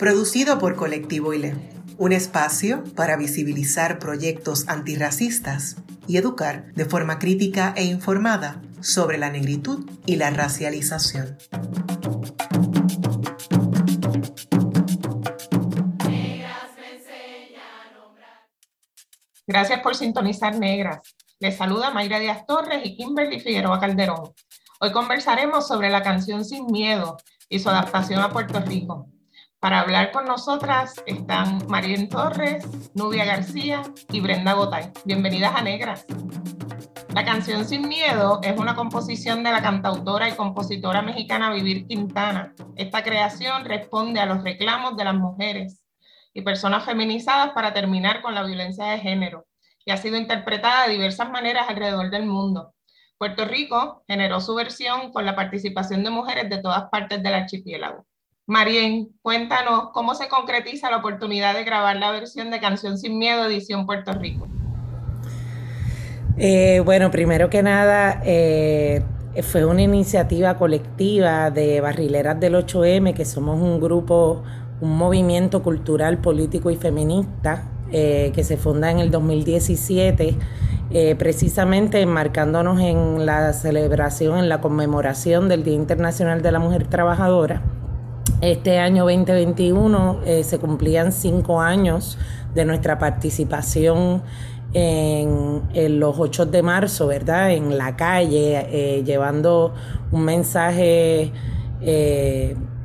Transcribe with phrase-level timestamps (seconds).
[0.00, 1.54] producido por Colectivo ILE,
[1.98, 5.76] un espacio para visibilizar proyectos antirracistas
[6.06, 11.36] y educar de forma crítica e informada sobre la negritud y la racialización.
[19.46, 21.00] Gracias por sintonizar Negras.
[21.40, 24.32] Les saluda Mayra Díaz Torres y Kimberly Figueroa Calderón.
[24.80, 27.18] Hoy conversaremos sobre la canción Sin Miedo
[27.50, 29.06] y su adaptación a Puerto Rico.
[29.60, 34.90] Para hablar con nosotras están Marien Torres, Nubia García y Brenda Gotay.
[35.04, 36.06] Bienvenidas a Negras.
[37.14, 42.54] La canción Sin Miedo es una composición de la cantautora y compositora mexicana Vivir Quintana.
[42.74, 45.84] Esta creación responde a los reclamos de las mujeres
[46.32, 49.46] y personas feminizadas para terminar con la violencia de género
[49.84, 52.72] y ha sido interpretada de diversas maneras alrededor del mundo.
[53.18, 58.06] Puerto Rico generó su versión con la participación de mujeres de todas partes del archipiélago.
[58.50, 63.46] Marien, cuéntanos cómo se concretiza la oportunidad de grabar la versión de Canción Sin Miedo,
[63.46, 64.48] edición Puerto Rico.
[66.36, 69.02] Eh, bueno, primero que nada, eh,
[69.42, 74.42] fue una iniciativa colectiva de Barrileras del 8M, que somos un grupo,
[74.80, 80.36] un movimiento cultural, político y feminista eh, que se funda en el 2017
[80.92, 86.88] eh, precisamente enmarcándonos en la celebración, en la conmemoración del Día Internacional de la Mujer
[86.88, 87.62] Trabajadora.
[88.40, 92.16] Este año 2021 eh, se cumplían cinco años
[92.54, 94.22] de nuestra participación
[94.72, 97.50] en, los 8 de marzo, ¿verdad?
[97.50, 99.74] En la calle, eh, llevando
[100.10, 101.32] un mensaje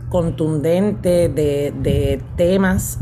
[0.10, 3.00] contundente de, de temas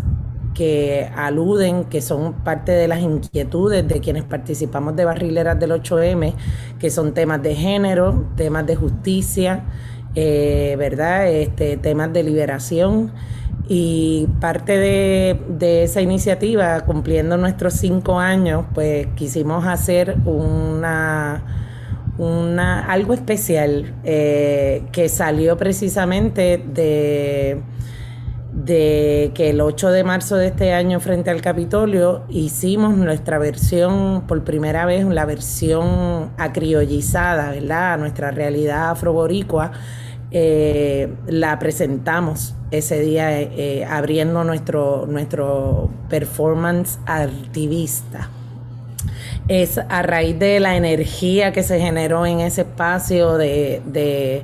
[0.54, 6.34] que aluden, que son parte de las inquietudes de quienes participamos de Barrileras del 8M,
[6.80, 9.66] que son temas de género, temas de justicia,
[10.16, 11.30] eh, ¿verdad?
[11.30, 13.12] Este, temas de liberación.
[13.68, 21.44] Y parte de, de, esa iniciativa, cumpliendo nuestros cinco años, pues quisimos hacer una,
[22.18, 27.64] una algo especial eh, que salió precisamente de
[28.54, 34.26] de que el 8 de marzo de este año frente al Capitolio hicimos nuestra versión,
[34.28, 37.98] por primera vez, la versión acriollizada, ¿verdad?
[37.98, 39.72] Nuestra realidad afroboricua,
[40.34, 48.30] eh, la presentamos ese día eh, abriendo nuestro, nuestro performance activista.
[49.48, 54.44] Es a raíz de la energía que se generó en ese espacio de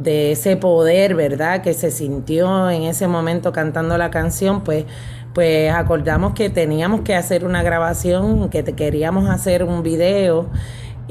[0.00, 1.62] de ese poder, ¿verdad?
[1.62, 4.86] Que se sintió en ese momento cantando la canción, pues,
[5.34, 10.48] pues acordamos que teníamos que hacer una grabación, que queríamos hacer un video.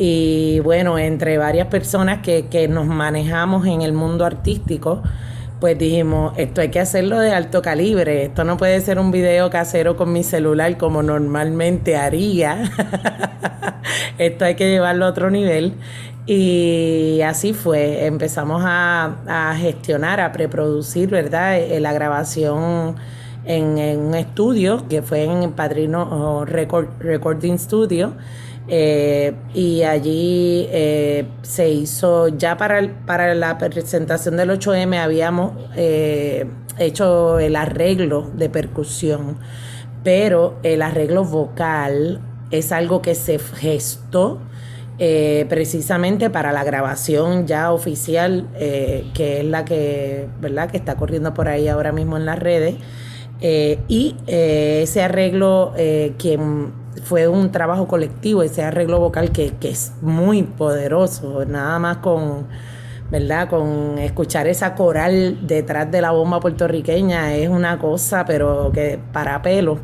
[0.02, 5.04] Y bueno, entre varias personas que, que nos manejamos en el mundo artístico,
[5.60, 9.50] pues dijimos, esto hay que hacerlo de alto calibre, esto no puede ser un video
[9.50, 12.72] casero con mi celular como normalmente haría,
[14.18, 15.74] esto hay que llevarlo a otro nivel.
[16.26, 21.58] Y así fue, empezamos a, gestionar, a preproducir, ¿verdad?
[21.58, 22.96] Eh, la grabación
[23.44, 28.14] en, un estudio que fue en Padrino Recording Studio.
[28.70, 35.54] Eh, y allí eh, se hizo, ya para, para la presentación del 8M habíamos
[36.78, 39.38] hecho el arreglo de percusión,
[40.04, 42.22] pero el arreglo vocal
[42.52, 44.40] es algo que se gestó
[45.02, 50.70] eh, precisamente para la grabación ya oficial, eh, que es la que, ¿verdad?
[50.70, 52.76] que está corriendo por ahí ahora mismo en las redes.
[53.40, 55.74] Eh, y ese arreglo,
[56.18, 56.74] quien
[57.04, 62.48] fue un trabajo colectivo, ese arreglo vocal que, que, es muy poderoso, nada más con,
[63.12, 63.50] ¿verdad?
[63.50, 69.42] Con escuchar esa coral detrás de la bomba puertorriqueña es una cosa, pero que para
[69.42, 69.80] pelo.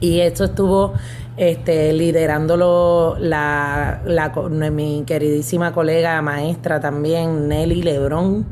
[0.00, 0.92] Y esto estuvo
[1.36, 4.30] este, liderándolo la, la,
[4.70, 8.46] mi queridísima colega maestra también, Nelly Lebrón,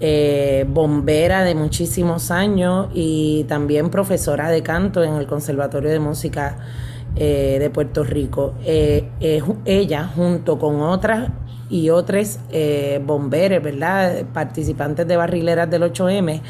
[0.00, 6.56] eh, bombera de muchísimos años y también profesora de canto en el Conservatorio de Música
[7.16, 8.54] eh, de Puerto Rico.
[8.64, 9.08] Eh,
[9.64, 11.30] ella, junto con otras
[11.70, 12.38] y otros
[13.04, 14.24] bomberos, ¿verdad?
[14.32, 16.40] Participantes de barrileras del 8M,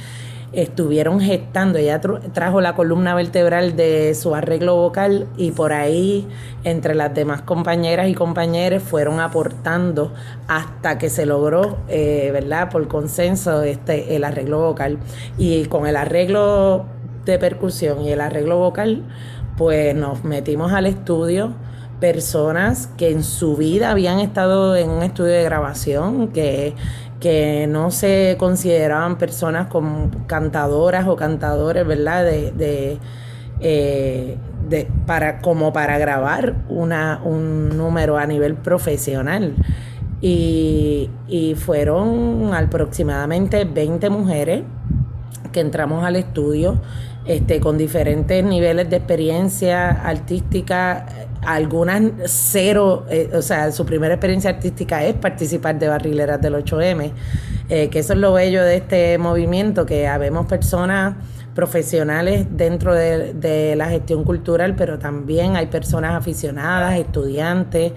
[0.54, 1.78] estuvieron gestando.
[1.78, 6.26] Ella trajo la columna vertebral de su arreglo vocal y por ahí,
[6.64, 10.12] entre las demás compañeras y compañeros, fueron aportando
[10.48, 12.70] hasta que se logró, eh, ¿verdad?
[12.70, 14.98] Por consenso, este, el arreglo vocal.
[15.38, 16.86] Y con el arreglo
[17.24, 19.02] de percusión y el arreglo vocal,
[19.56, 21.52] pues nos metimos al estudio
[22.00, 26.74] personas que en su vida habían estado en un estudio de grabación, que
[27.24, 32.22] que no se consideraban personas como cantadoras o cantadores, ¿verdad?
[32.22, 32.98] De,
[33.60, 34.36] eh,
[34.68, 39.54] de, para, como para grabar una, un número a nivel profesional.
[40.20, 44.62] Y, y fueron aproximadamente 20 mujeres
[45.50, 46.78] que entramos al estudio
[47.26, 51.06] este, con diferentes niveles de experiencia artística,
[51.42, 57.12] algunas cero, eh, o sea, su primera experiencia artística es participar de barrileras del 8M,
[57.68, 61.16] eh, que eso es lo bello de este movimiento, que habemos personas
[61.54, 67.92] profesionales dentro de, de la gestión cultural, pero también hay personas aficionadas, estudiantes,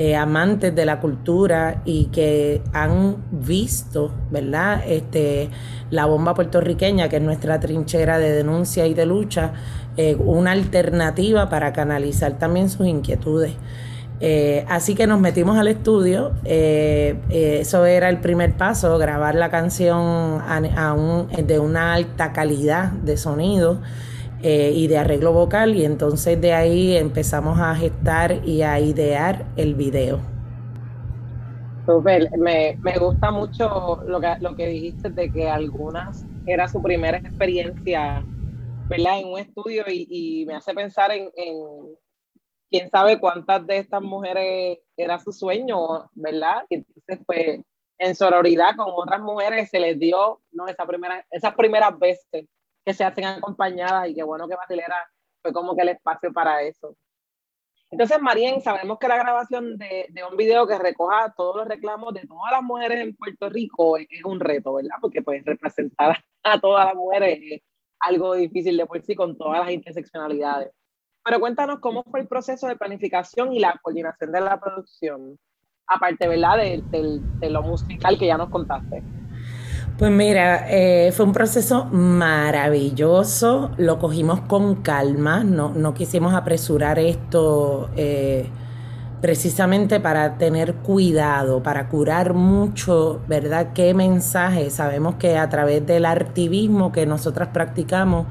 [0.00, 4.84] eh, amantes de la cultura y que han visto, ¿verdad?
[4.86, 5.50] Este,
[5.90, 9.52] la bomba puertorriqueña, que es nuestra trinchera de denuncia y de lucha,
[9.96, 13.52] eh, una alternativa para canalizar también sus inquietudes.
[14.20, 20.42] Eh, así que nos metimos al estudio, eso era el primer paso, grabar la canción
[21.46, 23.80] de una alta calidad de sonido.
[24.40, 29.46] Eh, y de arreglo vocal y entonces de ahí empezamos a gestar y a idear
[29.56, 30.37] el video.
[31.88, 36.82] Super, me, me gusta mucho lo que, lo que dijiste de que algunas era su
[36.82, 38.22] primera experiencia
[38.90, 39.20] ¿verdad?
[39.20, 41.96] en un estudio y, y me hace pensar en, en,
[42.70, 46.66] quién sabe cuántas de estas mujeres era su sueño, ¿verdad?
[46.68, 47.60] Y entonces pues
[47.96, 50.68] en sororidad con otras mujeres se les dio ¿no?
[50.68, 52.44] Esa primera, esas primeras veces
[52.84, 55.10] que se hacen acompañadas y qué bueno que Basilera
[55.40, 56.94] fue como que el espacio para eso.
[57.90, 62.12] Entonces, Marien, sabemos que la grabación de, de, un video que recoja todos los reclamos
[62.12, 64.96] de todas las mujeres en Puerto Rico es, un reto, ¿verdad?
[65.00, 67.62] Porque pues representar a todas las mujeres es
[68.00, 70.70] algo difícil de por sí con todas las interseccionalidades.
[71.24, 75.38] Pero cuéntanos cómo fue el proceso de planificación y la coordinación de la producción,
[75.86, 76.58] aparte, ¿verdad?
[76.58, 79.02] De, de, de lo musical que ya nos contaste.
[79.98, 87.00] Pues mira, eh, fue un proceso maravilloso, lo cogimos con calma, no, no quisimos apresurar
[87.00, 88.46] esto eh,
[89.20, 93.72] precisamente para tener cuidado, para curar mucho, ¿verdad?
[93.74, 94.70] ¿Qué mensaje?
[94.70, 98.28] Sabemos que a través del activismo que nosotras practicamos,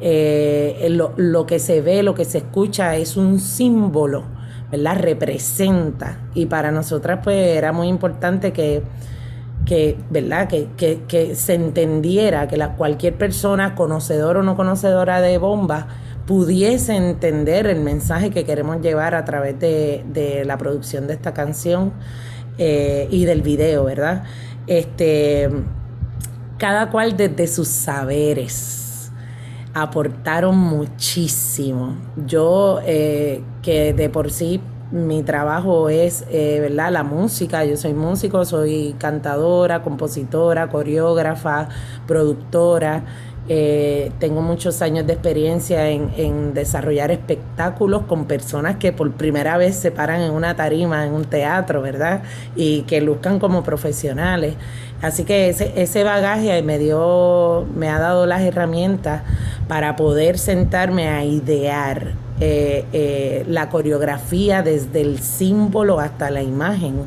[0.00, 4.22] eh, lo, lo que se ve, lo que se escucha es un símbolo,
[4.70, 4.96] ¿verdad?
[5.00, 6.28] Representa.
[6.34, 8.84] Y para nosotras pues era muy importante que
[9.68, 10.48] que, ¿verdad?
[10.48, 15.84] Que, que, que se entendiera, que la, cualquier persona, conocedora o no conocedora de bombas,
[16.26, 21.34] pudiese entender el mensaje que queremos llevar a través de, de la producción de esta
[21.34, 21.92] canción
[22.56, 24.24] eh, y del video, ¿verdad?
[24.66, 25.50] Este,
[26.56, 29.12] cada cual desde sus saberes
[29.74, 31.98] aportaron muchísimo.
[32.26, 36.90] Yo, eh, que de por sí mi trabajo es, eh, ¿verdad?
[36.90, 37.64] La música.
[37.64, 41.68] Yo soy músico, soy cantadora, compositora, coreógrafa,
[42.06, 43.02] productora.
[43.50, 49.74] Eh, tengo muchos años de experiencia en, desarrollar espectáculos con personas que por primera vez
[49.76, 52.22] se paran en una tarima, en un teatro, ¿verdad?
[52.56, 54.54] Y que luzcan como profesionales.
[55.00, 59.22] Así que ese, ese bagaje me dio, me ha dado las herramientas
[59.66, 67.00] para poder sentarme a idear eh, eh, la coreografía desde el símbolo hasta la imagen,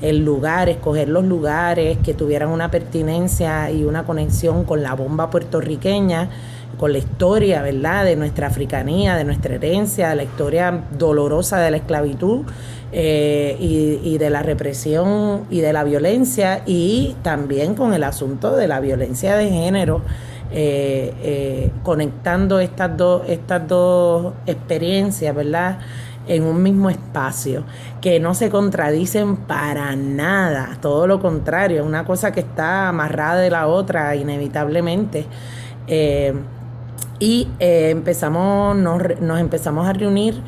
[0.00, 5.28] el lugar, escoger los lugares que tuvieran una pertinencia y una conexión con la bomba
[5.28, 6.30] puertorriqueña,
[6.78, 11.70] con la historia, ¿verdad?, de nuestra africanía, de nuestra herencia, de la historia dolorosa de
[11.70, 12.46] la esclavitud
[12.92, 18.56] eh, y, y, de la represión y de la violencia, y también con el asunto
[18.56, 20.00] de la violencia de género
[20.50, 25.78] eh, eh, conectando estas dos, estas dos experiencias, ¿verdad?
[26.26, 27.64] En un mismo espacio,
[28.00, 33.50] que no se contradicen para nada, todo lo contrario, una cosa que está amarrada de
[33.50, 35.26] la otra inevitablemente.
[35.86, 36.34] Eh,
[37.18, 40.40] y empezamos, nos, nos, empezamos a reunir,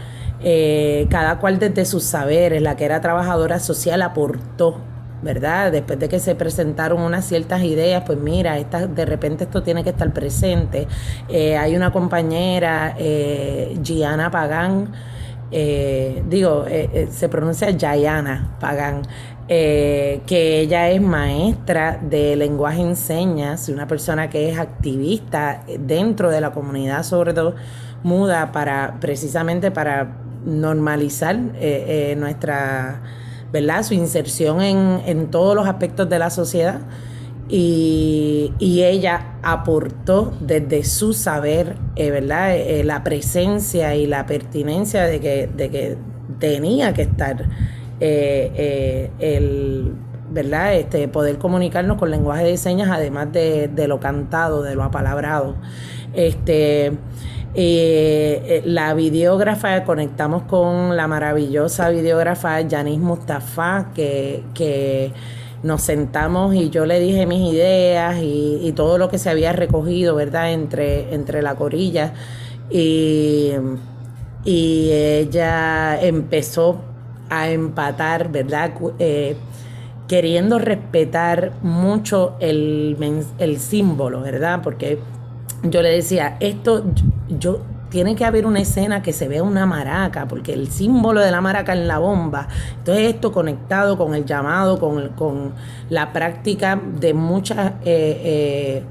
[1.11, 4.79] cada cual desde sus saberes, la que era trabajadora social aportó
[5.23, 5.73] ¿verdad?
[5.73, 9.91] Después de que se presentaron unas ciertas ideas, pues mira, de repente esto tiene que
[9.91, 10.87] estar presente.
[11.29, 14.93] Eh, hay una compañera, eh, Gianna Pagán,
[15.53, 19.03] eh, digo, eh, eh se pronuncia Jayana Pagán,
[19.49, 26.31] eh, que ella es maestra de lenguaje en señas, una persona que es activista dentro
[26.31, 27.57] de la comunidad, sobre todo
[28.05, 33.03] muda, para precisamente para normalizar eh, eh, nuestra,
[33.53, 33.83] ¿verdad?
[33.83, 36.81] Su inserción en, en, todos los aspectos de la sociedad.
[37.49, 42.55] Y, y ella aportó desde su saber, ¿verdad?
[42.85, 45.99] la presencia y la pertinencia de que, de que
[46.39, 47.49] tenía que estar
[48.01, 49.95] eh, eh, el
[50.31, 50.77] ¿verdad?
[50.77, 55.57] Este, poder comunicarnos con lenguaje de señas, además de, lo cantado, de lo apalabrado.
[56.15, 56.93] Este,
[57.55, 65.13] eh, la videógrafa, conectamos con la maravillosa videógrafa Yanis Mustafa, que, que
[65.63, 70.15] nos sentamos y yo le dije mis ideas y, todo lo que se había recogido,
[70.15, 72.15] ¿verdad?, entre, entre la corilla.
[72.71, 73.51] Y,
[74.45, 76.81] y ella empezó
[77.29, 78.73] a empatar, ¿verdad?
[79.01, 79.37] Eh,
[80.07, 82.97] queriendo respetar mucho el,
[83.39, 84.61] el símbolo, ¿verdad?
[84.63, 84.99] Porque
[85.63, 86.85] yo le decía, esto,
[87.39, 87.61] yo,
[87.91, 91.41] tiene que haber una escena que se vea una maraca, porque el símbolo de la
[91.41, 92.49] maraca en la bomba.
[92.79, 95.53] Entonces esto conectado con el llamado, con, con
[95.89, 97.73] la práctica de muchas...
[97.85, 98.85] Eh, eh,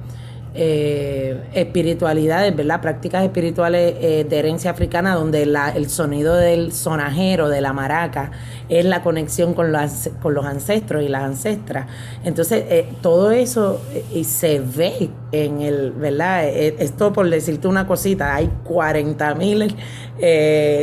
[0.55, 2.81] eh, espiritualidades, ¿verdad?
[2.81, 8.31] Prácticas espirituales eh, de herencia africana donde el sonido del sonajero, de la maraca,
[8.67, 11.87] es la conexión con los, con los ancestros y las ancestras.
[12.23, 13.79] Entonces, eh, todo eso
[14.23, 16.47] se ve en el, ¿verdad?
[16.47, 19.75] esto por decirte una cosita, hay 40 mil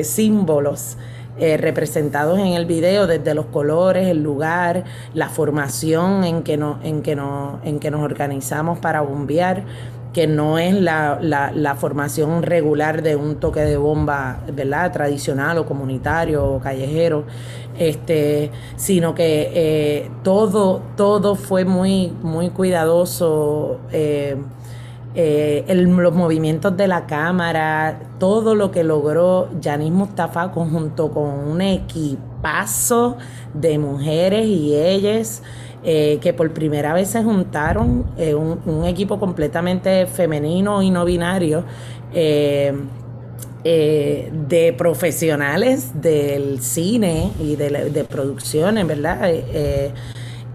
[0.04, 0.96] símbolos
[1.38, 6.78] eh, representados en el video desde los colores, el lugar, la formación en que, no,
[6.82, 9.64] en que, no, en que nos organizamos para bombear
[10.16, 14.90] que no es la, la, formación regular de un toque de bomba, ¿verdad?
[14.90, 17.24] Tradicional o comunitario o callejero,
[17.78, 23.78] este, sino que eh, todo, todo fue muy, muy cuidadoso.
[23.92, 24.36] Eh,
[25.18, 31.62] eh, los movimientos de la cámara, todo lo que logró Yanis Mustafa conjunto con un
[31.62, 33.16] equipazo
[33.54, 35.42] de mujeres y ellas
[35.84, 41.64] eh, que por primera vez se juntaron, eh, un, equipo completamente femenino y no binario.
[43.64, 49.28] de profesionales del cine y de, de producciones, ¿verdad?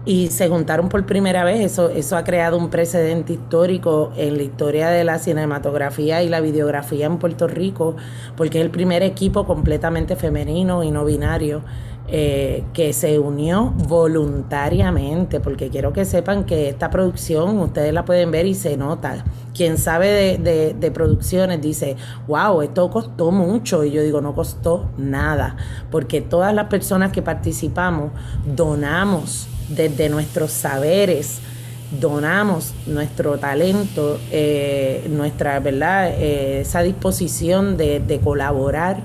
[0.04, 1.60] Y se juntaron por primera vez.
[1.60, 6.40] Eso, eso ha creado un precedente histórico en la historia de la cinematografía y la
[6.40, 7.96] videografía en Puerto Rico,
[8.36, 11.62] porque es el primer equipo completamente femenino y no binario
[12.08, 18.30] eh, que se unió voluntariamente, porque quiero que sepan que esta producción ustedes la pueden
[18.32, 19.24] ver y se nota.
[19.54, 23.84] Quien sabe de, de, de producciones dice, wow, esto costó mucho.
[23.84, 25.56] Y yo digo, no costó nada,
[25.90, 28.10] porque todas las personas que participamos
[28.44, 31.40] donamos desde nuestros saberes,
[32.00, 36.10] donamos nuestro talento, eh, nuestra, ¿verdad?
[36.18, 38.98] Eh, esa disposición de, colaborar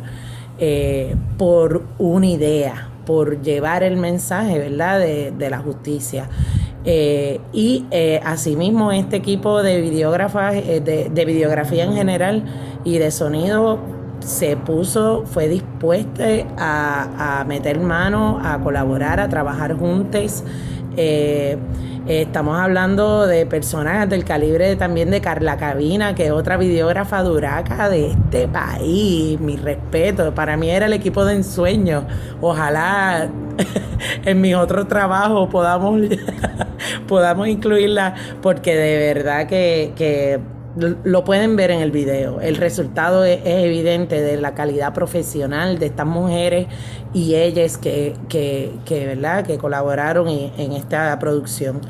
[0.60, 5.00] eh, por una idea, por llevar el mensaje, ¿verdad?
[5.00, 6.30] De, la justicia.
[6.86, 7.86] y
[8.24, 12.44] asimismo este equipo de videógrafas, de, videografía en general
[12.86, 16.26] y de sonido se puso, fue dispuesta
[16.58, 20.44] a, a meter mano, a colaborar, a trabajar juntos.
[20.98, 21.58] Eh,
[22.08, 27.90] estamos hablando de personas del calibre también de Carla Cabina, que es otra videógrafa duraca
[27.90, 29.40] de este país.
[29.40, 32.08] Mi respeto, para mí era el equipo de ensueño.
[32.42, 33.30] Ojalá
[34.26, 36.02] en mi otro trabajo podamos,
[37.08, 40.40] podamos incluirla, porque de verdad que, que
[40.78, 42.40] lo pueden ver en el video.
[42.42, 46.68] El resultado es, evidente de la calidad profesional de estas mujeres
[47.14, 49.46] y ellas que, que, que ¿verdad?
[49.46, 51.82] que colaboraron en, esta producción.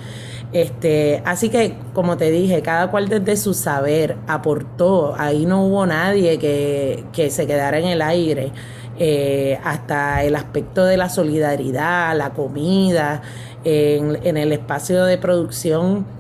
[0.54, 5.16] Este, así que, como te dije, cada cual desde su saber aportó.
[5.18, 8.52] Ahí no hubo nadie que, que se quedara en el aire.
[9.00, 13.22] Eh, hasta el aspecto de la solidaridad, la comida,
[13.64, 16.17] en, en el espacio de producción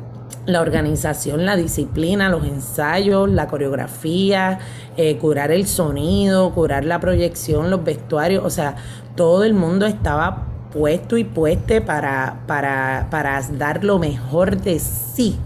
[0.48, 4.60] la organización, la disciplina, los ensayos, la coreografía,
[4.96, 8.75] eh, curar el sonido, curar la proyección, los vestuarios, o sea,
[9.16, 15.38] todo el mundo estaba puesto y pueste para, para, para dar lo mejor de sí,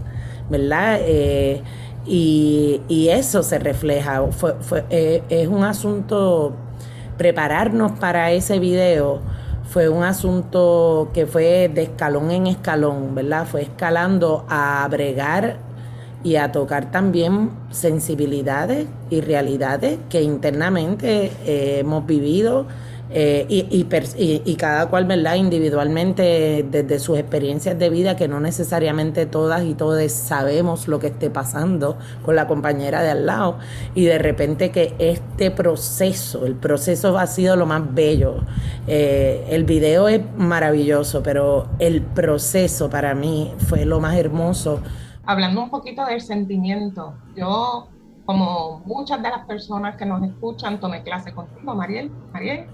[0.48, 0.98] ¿verdad?
[1.00, 1.62] Eh,
[2.06, 6.54] y, eso se refleja, fue, fue, eh, es un asunto
[7.18, 9.20] prepararnos para ese video
[9.72, 13.46] fue un asunto que fue de escalón en escalón, ¿verdad?
[13.46, 15.56] Fue escalando a bregar
[16.22, 22.66] y a tocar también sensibilidades y realidades que internamente eh, hemos vivido
[23.14, 23.86] Eh, y,
[24.44, 25.34] y, cada cual, ¿verdad?
[25.34, 31.08] Individualmente, desde sus experiencias de vida, que no necesariamente todas y todos sabemos lo que
[31.08, 33.58] esté pasando con la compañera de al lado.
[33.94, 38.36] Y de repente que este proceso, el proceso ha sido lo más bello.
[38.86, 44.80] Eh, el video es maravilloso, pero el proceso para mí fue lo más hermoso.
[45.24, 47.88] Hablando un poquito del sentimiento, yo
[48.24, 52.10] como muchas de las personas que nos escuchan, tomé clase contigo, Mariel.
[52.32, 52.66] Mariel,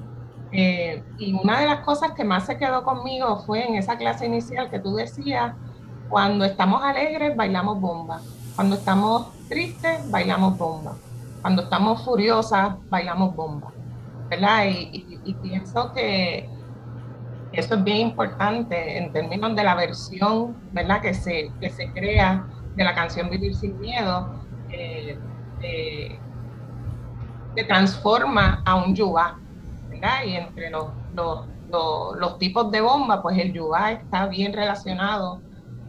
[0.51, 4.27] eh, y una de las cosas que más se quedó conmigo fue en esa clase
[4.27, 5.55] inicial que tú decías,
[6.09, 8.21] cuando estamos alegres bailamos bomba,
[8.57, 10.95] cuando estamos tristes bailamos bomba,
[11.43, 13.73] cuando estamos furiosas bailamos bomba,
[14.29, 14.65] ¿verdad?
[14.67, 15.07] Y,
[15.43, 16.49] pienso que
[17.53, 21.03] eso es bien importante en términos de la versión, ¿verdad?
[21.03, 24.31] Que se, que se crea de la canción Vivir sin Miedo,
[24.71, 25.19] eh,
[25.61, 26.19] eh,
[27.55, 29.39] que transforma a un yuba,
[30.25, 35.43] y entre los, los, tipos de bomba, pues el yuba está bien relacionado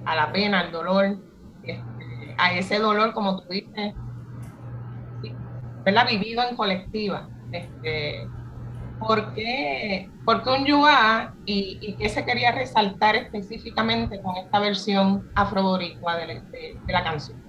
[0.06, 1.18] a la pena, al dolor,
[1.64, 3.94] este, a ese dolor, como tú dices,
[5.84, 6.08] ¿verdad?
[6.08, 7.30] Vivido en colectiva.
[7.52, 8.28] Este,
[9.00, 16.78] ¿por, qué, un yuba y, qué se quería resaltar específicamente con esta versión afroboricua de
[16.88, 17.49] la canción?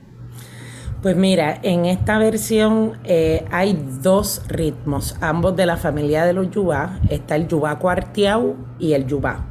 [1.03, 6.51] Pues mira, en esta versión eh, hay dos ritmos, ambos de la familia de los
[6.51, 7.01] yubá.
[7.09, 9.47] Está el yubá cuarteau y el yubá.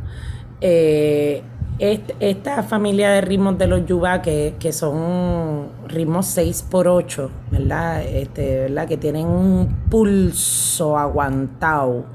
[0.62, 1.41] Eh,
[1.79, 8.03] esta familia de ritmos de los yubá, que, son ritmos 6 por 8 ¿verdad?
[8.03, 8.88] Este, ¿verdad?
[8.88, 12.06] Que tienen un pulso aguantado.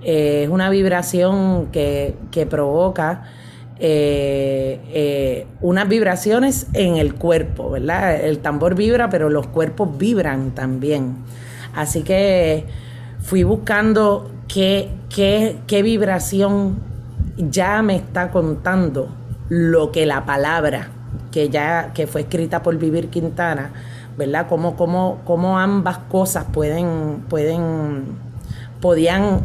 [0.00, 3.24] Eh, es una vibración que, que provoca
[3.78, 8.24] eh, eh, unas vibraciones en el cuerpo, ¿verdad?
[8.24, 11.16] El tambor vibra, pero los cuerpos vibran también.
[11.74, 12.64] Así que
[13.20, 16.78] fui buscando qué, qué, qué vibración
[17.36, 19.08] ya me está contando
[19.48, 20.90] lo que la palabra
[21.30, 23.70] que ya que fue escrita por Vivir Quintana,
[24.16, 24.46] ¿verdad?
[24.48, 28.04] Cómo, cómo, cómo ambas cosas pueden, pueden,
[28.80, 29.42] podían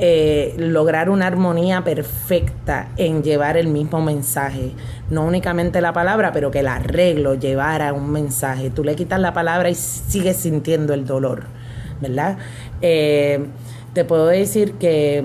[0.00, 4.72] eh, lograr una armonía perfecta en llevar el mismo mensaje.
[5.10, 8.70] No únicamente la palabra, pero que el arreglo llevara un mensaje.
[8.70, 11.44] Tú le quitas la palabra y sigues sintiendo el dolor,
[12.00, 12.38] ¿verdad?
[12.80, 13.46] Eh,
[13.92, 15.24] te puedo decir que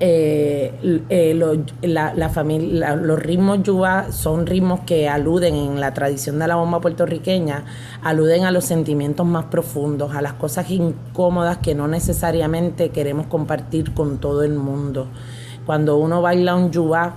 [0.00, 1.34] eh, eh
[1.82, 6.80] la, familia, los ritmos yuba son ritmos que aluden en la tradición de la bomba
[6.80, 7.64] puertorriqueña,
[8.02, 13.94] aluden a los sentimientos más profundos, a las cosas incómodas que no necesariamente queremos compartir
[13.94, 15.08] con todo el mundo.
[15.66, 17.14] Cuando uno baila un yuba,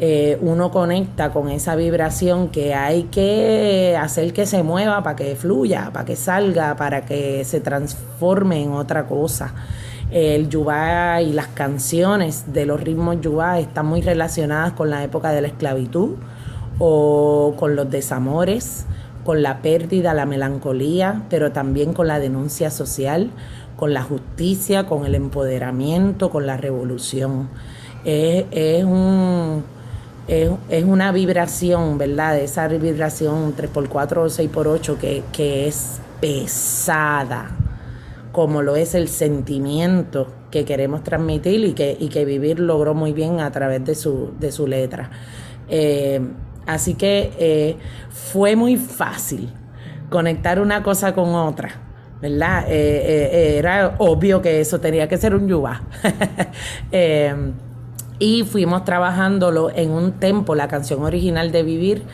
[0.00, 5.34] eh, uno conecta con esa vibración que hay que hacer que se mueva para que
[5.34, 9.54] fluya, para que salga, para que se transforme en otra cosa.
[10.10, 15.32] El yubá y las canciones de los ritmos yubá están muy relacionadas con la época
[15.32, 16.16] de la esclavitud
[16.78, 18.86] o con los desamores,
[19.24, 23.30] con la pérdida, la melancolía, pero también con la denuncia social,
[23.76, 27.50] con la justicia, con el empoderamiento, con la revolución.
[28.02, 29.62] Es, es, un,
[30.26, 32.38] es, una vibración, ¿verdad?
[32.38, 37.50] Esa vibración 3x4 o 6x8 que, que es pesada
[38.38, 43.12] como lo es el sentimiento que queremos transmitir y que, y que Vivir logró muy
[43.12, 45.10] bien a través de su, de su letra.
[45.68, 46.20] Eh,
[46.64, 47.76] así que eh,
[48.10, 49.52] fue muy fácil
[50.08, 51.80] conectar una cosa con otra.
[52.22, 52.66] ¿Verdad?
[52.68, 55.82] Eh, era obvio que eso tenía que ser un yuba.
[58.20, 62.04] y fuimos trabajándolo en un tempo, la canción original de Vivir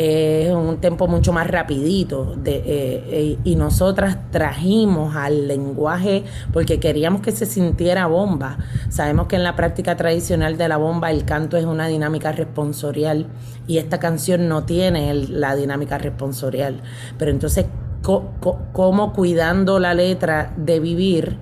[0.00, 6.78] es un tiempo mucho más rapidito de, eh, eh, y nosotras trajimos al lenguaje porque
[6.78, 8.58] queríamos que se sintiera bomba.
[8.90, 13.26] Sabemos que en la práctica tradicional de la bomba el canto es una dinámica responsorial
[13.66, 16.80] y esta canción no tiene la dinámica responsorial.
[17.18, 17.66] Pero entonces,
[18.00, 21.38] ¿cómo cuidando la letra de vivir?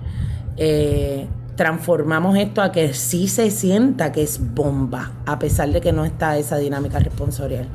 [0.57, 5.93] Eh, transformamos esto a que sí se sienta que es bomba, a pesar de que
[5.93, 7.67] no está esa dinámica responsorial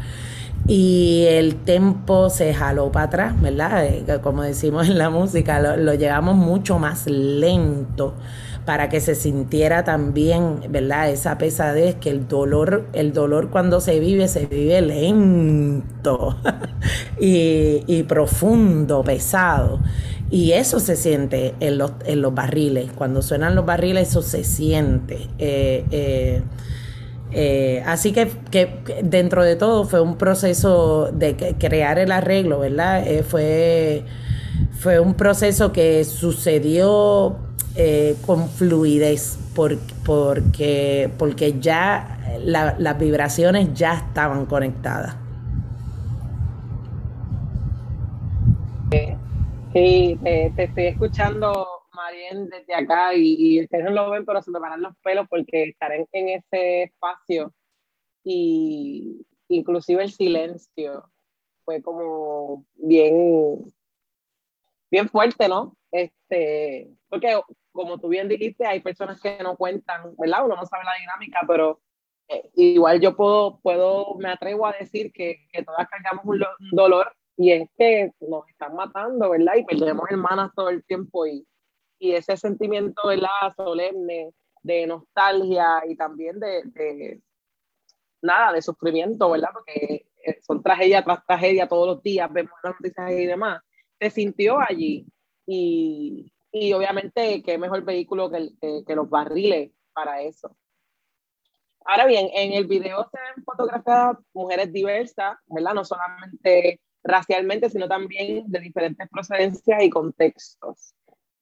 [0.66, 3.84] y el tempo se jaló para atrás, ¿verdad?
[3.84, 8.14] Eh, como decimos en la música, lo, llevamos mucho más lento
[8.64, 11.10] para que se sintiera también, ¿verdad?
[11.10, 16.36] Esa pesadez, que el dolor, el dolor cuando se vive, se vive lento
[17.20, 19.80] y, profundo, pesado.
[20.30, 22.90] Y eso se siente en los, en los barriles.
[22.94, 25.28] Cuando suenan los barriles, eso se siente.
[25.38, 26.42] Eh, eh,
[27.34, 28.28] eh, así que,
[29.02, 33.06] dentro de todo fue un proceso de crear el arreglo, ¿verdad?
[33.06, 34.04] Eh, fue,
[34.78, 37.36] fue un proceso que sucedió
[37.74, 45.16] eh, con fluidez porque, porque ya las vibraciones ya estaban conectadas.
[49.72, 54.60] Sí, te, estoy escuchando, Marien, desde acá y, ustedes no lo ven, pero se me
[54.60, 57.52] paran los pelos porque estar en, en ese espacio
[58.24, 61.10] y inclusive el silencio
[61.64, 63.72] fue como bien,
[64.90, 65.76] bien fuerte, ¿no?
[65.90, 67.40] Este, porque
[67.72, 70.44] como tú bien dijiste, hay personas que no cuentan, ¿verdad?
[70.44, 71.80] Uno no sabe la dinámica, pero
[72.28, 77.12] eh, igual yo puedo, puedo, me atrevo a decir que, que todas cargamos un, dolor
[77.36, 79.54] y es que nos están matando, ¿verdad?
[79.56, 81.46] Y perdemos hermanas todo el tiempo y,
[82.02, 83.54] y ese sentimiento, ¿verdad?
[83.54, 87.20] Solemne de nostalgia y también de, de
[88.20, 89.50] nada, de sufrimiento, ¿verdad?
[89.52, 93.62] Porque eh, son tragedia tras tragedia todos los días, vemos las noticias y demás.
[94.00, 95.06] Se sintió allí
[95.46, 98.50] y, y obviamente qué mejor vehículo que,
[98.84, 100.56] que, los barriles para eso.
[101.84, 105.74] Ahora bien, en el video se ven fotografiadas mujeres diversas, ¿verdad?
[105.74, 110.96] No solamente racialmente, sino también de diferentes procedencias y contextos.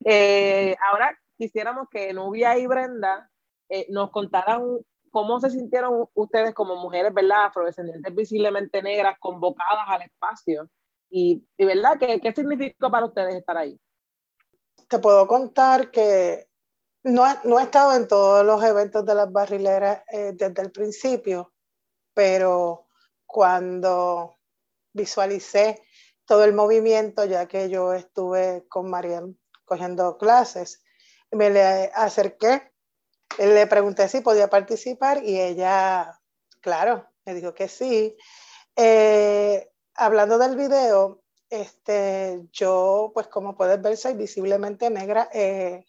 [0.04, 3.30] Eh, ahora quisiéramos que Nubia y Brenda
[3.68, 4.62] eh, nos contaran
[5.10, 7.46] cómo se sintieron ustedes como mujeres, ¿verdad?
[7.46, 10.70] Afrodescendientes visiblemente negras, convocadas al espacio.
[11.10, 11.98] Y, y ¿verdad?
[11.98, 13.78] ¿Qué, ¿Qué significó para ustedes estar ahí?
[14.90, 16.48] te puedo contar que
[17.04, 21.52] no, no, he estado en todos los eventos de las barrileras eh, desde el principio,
[22.12, 22.88] pero
[23.24, 24.36] cuando
[24.92, 25.80] visualicé
[26.26, 29.36] todo el movimiento, ya que yo estuve con Mariam
[29.70, 30.83] cogiendo clases,
[31.30, 32.72] me le acerqué,
[33.38, 36.18] le pregunté si podía participar y ella,
[36.61, 38.16] claro, me dijo que sí.
[38.74, 45.85] Eh, hablando del video, este, yo, pues como puedes ver, soy visiblemente negra, eh,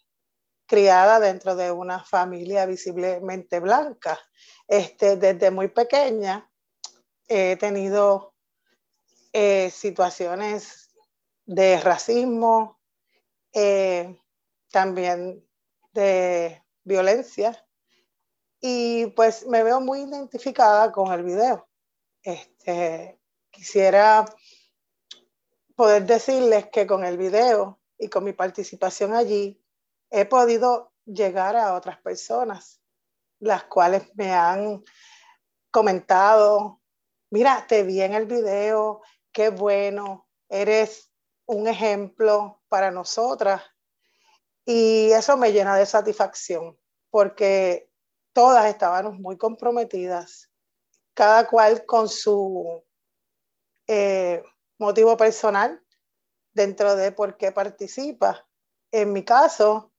[0.64, 4.16] criada dentro de una familia visiblemente blanca.
[4.68, 6.48] Este, desde muy pequeña
[7.26, 8.34] he tenido
[9.32, 10.94] eh, situaciones
[11.46, 12.81] de racismo,
[13.52, 14.18] eh,
[14.70, 15.46] también
[15.92, 17.66] de violencia,
[18.60, 21.68] y pues me veo muy identificada con el video.
[22.22, 24.24] Este, quisiera
[25.74, 29.60] poder decirles que con el video y con mi participación allí
[30.10, 32.80] he podido llegar a otras personas,
[33.40, 34.84] las cuales me han
[35.70, 36.80] comentado,
[37.30, 41.11] mira, te vi en el video, qué bueno, eres
[41.52, 43.62] un ejemplo para nosotras.
[44.64, 46.78] Y eso me llena de satisfacción,
[47.10, 47.90] porque
[48.32, 50.50] todas estábamos muy comprometidas,
[51.14, 52.82] cada cual con su
[53.86, 54.42] eh,
[54.78, 55.82] motivo personal
[56.52, 58.46] dentro de por qué participa.
[58.90, 59.92] En mi caso,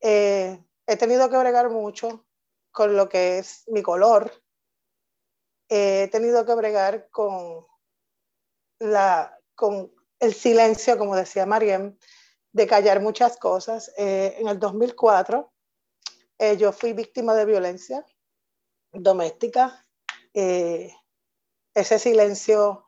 [0.00, 2.26] eh, he tenido que bregar mucho
[2.70, 4.32] con lo que es mi color.
[5.68, 7.66] he tenido que bregar con,
[8.78, 9.90] la, con
[10.22, 11.98] el silencio, como decía Mariem,
[12.52, 13.92] de callar muchas cosas.
[13.96, 15.52] Eh, en el 2004
[16.38, 18.06] eh, yo fui víctima de violencia
[18.92, 19.84] doméstica.
[20.32, 22.86] ese silencio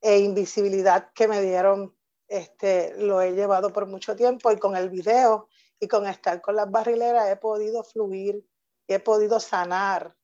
[0.00, 1.96] e invisibilidad que me dieron,
[2.28, 5.48] este, lo he llevado por mucho tiempo y con el video
[5.80, 8.46] y con estar con las barrileras he podido fluir
[8.86, 10.16] y he podido sanar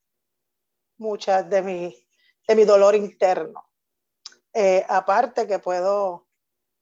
[0.98, 2.06] muchas de mi,
[2.46, 3.68] de mi dolor interno.
[4.52, 6.28] Eh, aparte que puedo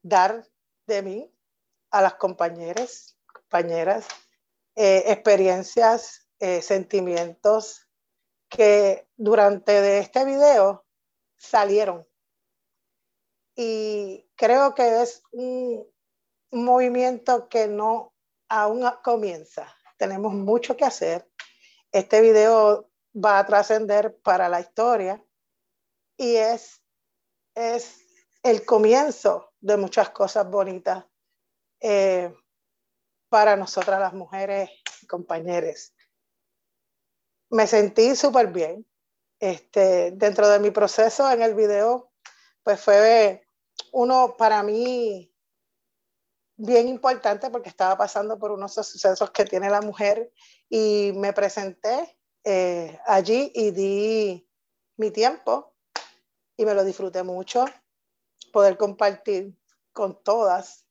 [0.02, 0.46] dar
[0.86, 1.34] de mí
[1.90, 4.06] a las compañeras, compañeras
[4.74, 7.88] eh, experiencias, eh, sentimientos
[8.48, 10.84] que durante de este video
[11.36, 12.06] salieron
[13.54, 15.90] y creo que es un,
[16.54, 18.12] movimiento que no
[18.46, 19.74] aún comienza.
[19.96, 21.26] Tenemos mucho que hacer.
[21.92, 25.24] Este video va a trascender para la historia
[26.18, 26.82] y es,
[27.54, 28.04] es
[28.42, 31.04] el comienzo de muchas cosas bonitas
[31.80, 32.34] eh,
[33.30, 34.68] para nosotras las mujeres
[35.00, 35.94] y compañeras.
[37.48, 38.86] Me sentí súper bien.
[39.40, 42.12] Este, dentro de mi proceso en el video
[42.62, 43.44] pues fue
[43.92, 45.34] uno para mí
[46.56, 50.32] bien importante porque estaba pasando por unos sucesos que tiene la mujer
[50.68, 54.48] y me presenté eh, allí y di
[54.96, 55.74] mi tiempo
[56.56, 57.64] y me lo disfruté mucho,
[58.52, 59.54] poder compartir
[59.92, 60.86] con todas.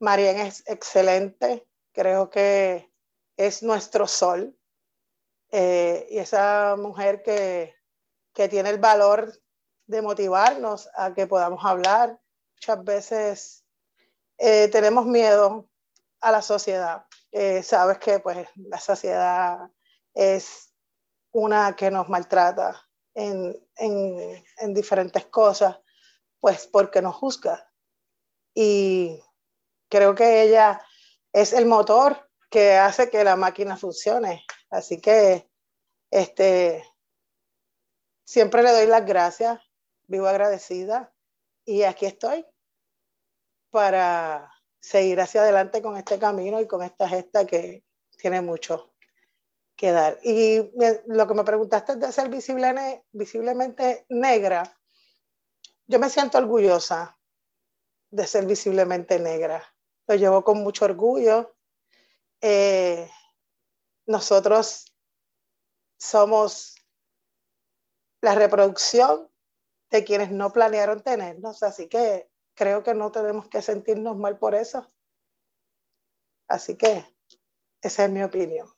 [0.00, 2.90] Marian es excelente, creo que
[3.36, 4.58] es nuestro sol
[5.52, 7.74] eh, y esa mujer que,
[8.34, 9.32] que tiene el valor
[9.86, 12.18] de motivarnos a que podamos hablar.
[12.54, 13.64] Muchas veces
[14.38, 15.68] eh, tenemos miedo
[16.20, 19.70] a la sociedad Eh, sabes que pues la sociedad
[20.14, 20.74] es
[21.32, 22.74] una que nos maltrata
[23.14, 25.78] en, en, en diferentes cosas,
[26.40, 27.70] pues porque nos juzga.
[28.54, 29.22] Y
[29.88, 30.80] creo que ella
[31.32, 34.44] es el motor que hace que la máquina funcione.
[34.70, 35.48] Así que
[36.10, 36.84] este,
[38.24, 39.60] siempre le doy las gracias,
[40.06, 41.12] vivo agradecida
[41.64, 42.44] y aquí estoy
[43.70, 47.84] para seguir hacia adelante con este camino y con esta gesta que
[48.16, 48.92] tiene mucho
[49.76, 50.18] que dar.
[50.22, 50.70] Y
[51.06, 54.79] lo que me preguntaste de ser visible, visiblemente negra,
[55.90, 57.18] yo me siento orgullosa
[58.12, 59.74] de ser visiblemente negra.
[60.06, 61.56] Lo llevo con mucho orgullo.
[62.40, 63.10] Eh,
[64.06, 64.84] nosotros
[65.98, 66.76] somos
[68.20, 69.28] la reproducción
[69.90, 74.54] de quienes no planearon tenernos, así que creo que no tenemos que sentirnos mal por
[74.54, 74.92] eso.
[76.46, 77.04] Así que
[77.82, 78.68] esa es mi opinión.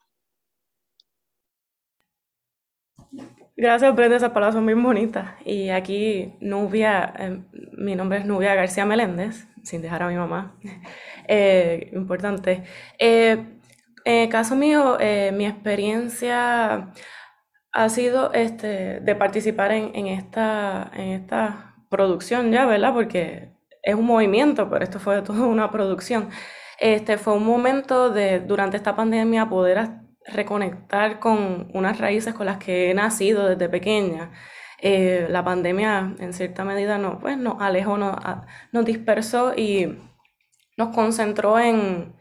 [3.63, 5.35] Gracias, Brenda, esas palabras son muy bonitas.
[5.45, 7.43] Y aquí Nubia, eh,
[7.79, 10.57] mi nombre es Nubia García Meléndez, sin dejar a mi mamá.
[11.29, 12.65] Eh, importante.
[12.99, 13.39] Eh,
[14.05, 14.99] en caso mío,
[15.33, 16.93] mi experiencia
[17.71, 22.93] ha sido este, de participar en, en, esta, en esta producción ya, ¿verdad?
[22.93, 23.53] Porque
[23.85, 26.29] es un movimiento, pero esto fue toda una producción.
[26.81, 32.59] Este fue un momento de, durante esta pandemia, poder reconectar con unas raíces con las
[32.59, 34.33] que he nacido desde pequeña.
[34.79, 38.17] Eh, la pandemia, en cierta medida, no, pues, nos alejó, nos,
[38.73, 39.99] nos dispersó y
[40.77, 42.17] nos concentró en,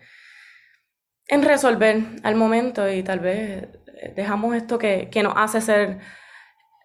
[1.28, 3.68] en resolver al momento y tal vez
[4.16, 6.00] dejamos esto que, que nos hace ser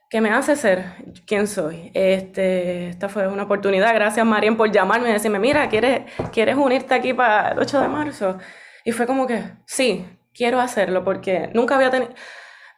[0.09, 0.85] que me hace ser
[1.27, 1.91] quien soy.
[1.95, 3.95] Este, esta fue una oportunidad.
[3.95, 6.03] Gracias, Marien, por llamarme y decirme, mira, ¿quieres,
[6.33, 8.39] ¿quieres unirte aquí para el 8 de marzo?
[8.85, 12.13] Y fue como que, sí, quiero hacerlo porque nunca había tenido...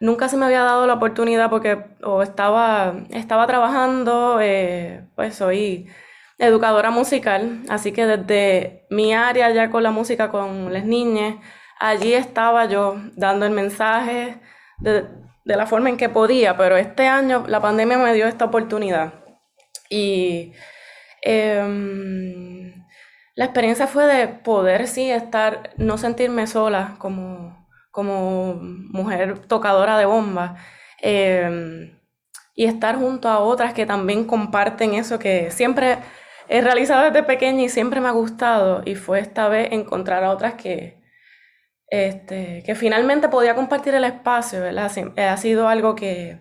[0.01, 5.89] Nunca se me había dado la oportunidad porque o estaba, estaba trabajando, eh, pues soy
[6.39, 11.37] educadora musical, así que desde mi área ya con la música con las niñas,
[11.81, 14.41] allí estaba yo dando el mensaje
[14.79, 15.07] de,
[15.45, 19.15] de la forma en que podía, pero este año la pandemia me dio esta oportunidad.
[19.89, 20.53] Y
[21.23, 22.85] em,
[23.39, 30.07] la experiencia fue de poder, sí, estar, no sentirme sola como, como mujer tocadora de
[30.07, 30.57] bomba.
[31.01, 31.97] Em,
[32.57, 35.99] y estar junto a otras que también comparten eso que siempre
[36.49, 38.83] he realizado desde pequeña y siempre me ha gustado.
[38.85, 41.01] Y fue esta vez encontrar a otras que,
[41.91, 44.91] este, que finalmente podía compartir el espacio, ¿verdad?
[45.17, 46.41] Eh, ha sido algo que,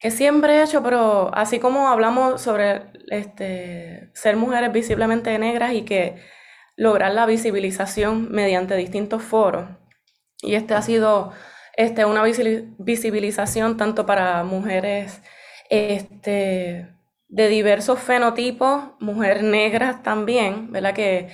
[0.00, 5.82] que siempre he hecho, pero así como hablamos sobre este, ser mujeres visiblemente negras y
[5.82, 6.16] que
[6.76, 9.68] lograr la visibilización mediante distintos foros.
[10.42, 11.32] Y este ha sido
[11.76, 15.22] este, una visibilización tanto para mujeres
[15.68, 16.88] este,
[17.28, 20.94] de diversos fenotipos, mujeres negras también, ¿verdad?
[20.94, 21.28] Que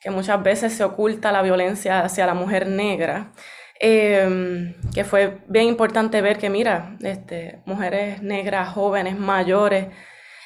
[0.00, 3.32] que muchas veces se oculta la violencia hacia la mujer negra,
[3.80, 9.86] em, que fue bien importante ver que, mira, este, mujeres negras, jóvenes, mayores,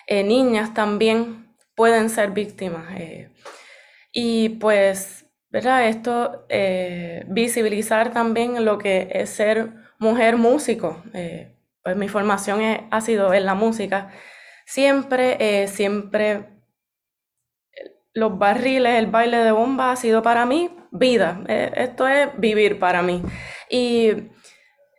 [0.06, 2.86] eh, niñas también pueden ser víctimas.
[2.98, 3.30] Eh.
[4.12, 5.88] y pues, ¿verdad?
[5.88, 11.02] Esto, eh, visibilizar también lo que es ser mujer músico.
[11.82, 14.10] pues mi formación ha sido en la música.
[14.66, 16.53] Siempre, siempre
[18.14, 21.40] los barriles, el baile de bomba ha sido para mí vida.
[21.48, 23.22] Eh, esto es vivir para mí.
[23.68, 24.12] Y,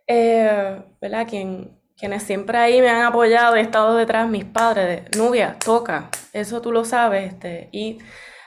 [0.06, 1.26] eh, ¿verdad?
[1.26, 6.10] Quien, quienes siempre ahí me han apoyado y estado detrás, mis padres, de, Nubia, toca,
[6.32, 7.32] eso tú lo sabes.
[7.32, 7.98] Este, y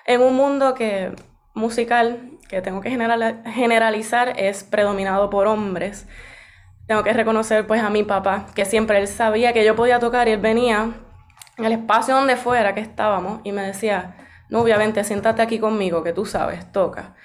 [0.05, 1.11] en un mundo que
[1.55, 6.07] musical, que tengo que generalizar, es predominado por hombres.
[6.87, 10.27] Tengo que reconocer pues a mi papá, que siempre él sabía que yo podía tocar
[10.27, 10.93] y él venía
[11.57, 14.15] en el espacio donde fuera que estábamos y me decía,
[14.49, 17.15] no, obviamente, siéntate aquí conmigo, que tú sabes, toca.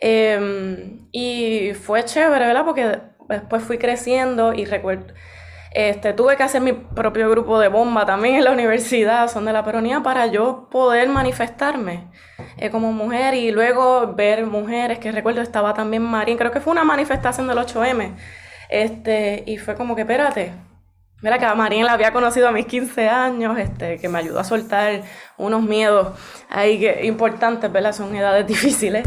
[0.00, 2.64] Em, y fue chévere, ¿verdad?
[2.64, 5.14] Porque después fui creciendo y recuerdo,
[5.72, 9.52] este, tuve que hacer mi propio grupo de bomba también en la universidad, son de
[9.52, 12.08] la peronía, para yo poder manifestarme
[12.58, 16.72] eh, como mujer y luego ver mujeres, que recuerdo estaba también Marín, creo que fue
[16.72, 18.14] una manifestación del 8M,
[18.68, 20.52] este, y fue como que, espérate,
[21.22, 24.40] Mira que a Marín la había conocido a mis 15 años, este, que me ayudó
[24.40, 25.02] a soltar
[25.38, 26.18] unos miedos
[26.50, 27.92] ahí que, importantes, ¿verdad?
[27.92, 29.06] Son edades difíciles.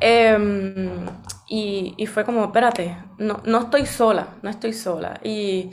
[0.00, 1.06] Em,
[1.48, 5.20] y, y, fue como, espérate, no, no estoy sola, no estoy sola.
[5.22, 5.72] Y,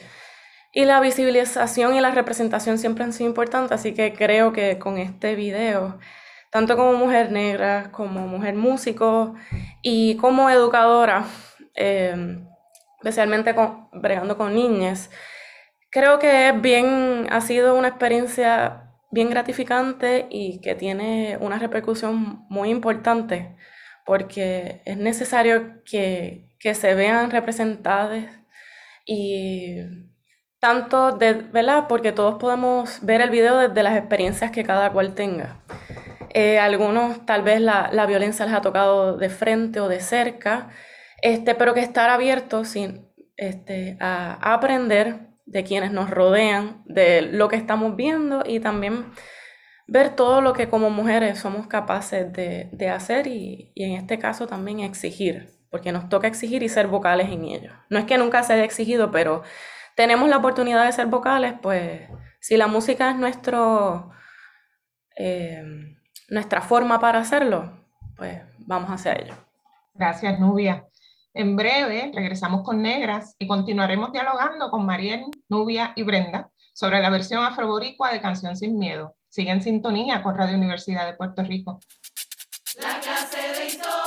[0.74, 4.98] y la visibilización y la representación siempre han sido importantes, así que creo que con
[4.98, 5.98] este video
[6.50, 9.36] tanto como mujer negra, como mujer músico
[9.82, 11.26] y como educadora,
[11.76, 12.48] em,
[12.98, 15.10] especialmente con, bregando con niñas,
[15.89, 22.69] creo que bien, ha sido una experiencia bien gratificante y que tiene una repercusión muy
[22.69, 23.56] importante
[24.06, 28.26] porque es necesario que, que se vean representadas
[29.06, 29.82] y
[30.60, 31.88] tanto de, ¿verdad?
[31.89, 35.62] Porque todos podemos ver el video desde las experiencias que cada cual tenga.
[36.34, 40.69] Eh, algunos tal vez la, la, violencia les ha tocado de frente o de cerca,
[41.21, 47.22] este, pero que estar abiertos sin, este, a, a, aprender de quienes nos rodean, de
[47.22, 49.12] lo que estamos viendo y también
[49.88, 54.20] ver todo lo que como mujeres somos capaces de, de hacer y, y, en este
[54.20, 57.72] caso también exigir, porque nos toca exigir y ser vocales en ello.
[57.90, 59.44] No es que nunca se haya exigido, pero
[59.96, 62.02] tenemos la oportunidad de ser vocales, pues
[62.40, 64.12] si la música es nuestro...
[65.16, 65.64] Eh,
[66.30, 67.72] nuestra forma para hacerlo,
[68.16, 69.34] pues vamos hacia ello.
[69.94, 70.86] Gracias, Nubia.
[71.38, 77.12] En breve regresamos con Negras y continuaremos dialogando con Mariel, Nubia y Brenda sobre la
[77.12, 79.15] versión afroboricua de Canción Sin Miedo.
[79.30, 81.80] Sigue en sintonía con Radio Universidad de Puerto Rico.
[82.82, 84.07] La de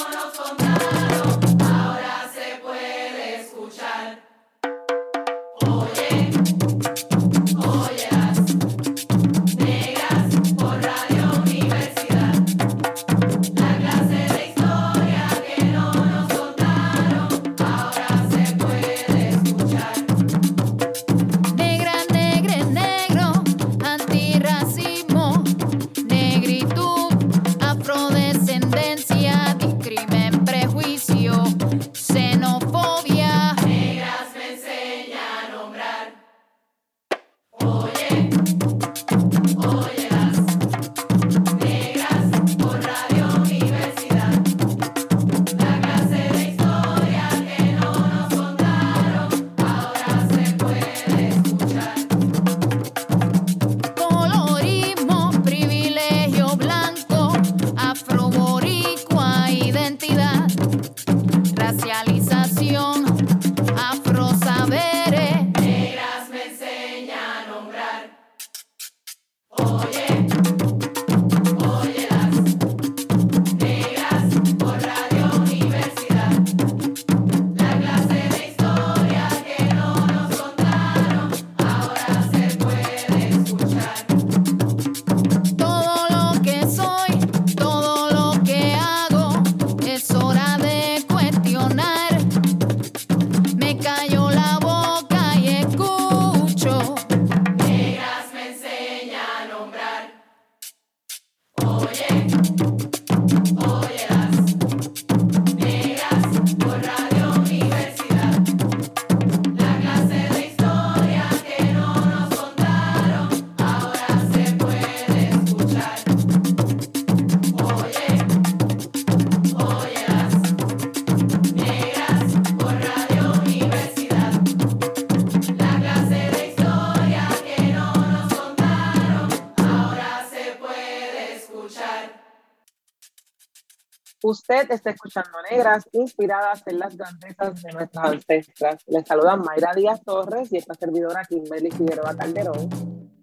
[134.51, 138.83] Usted está escuchando Negras, inspiradas en las grandezas de nuestras ancestras.
[138.85, 142.69] Les saludan Mayra Díaz Torres y esta servidora Kimberly Figueroa Calderón.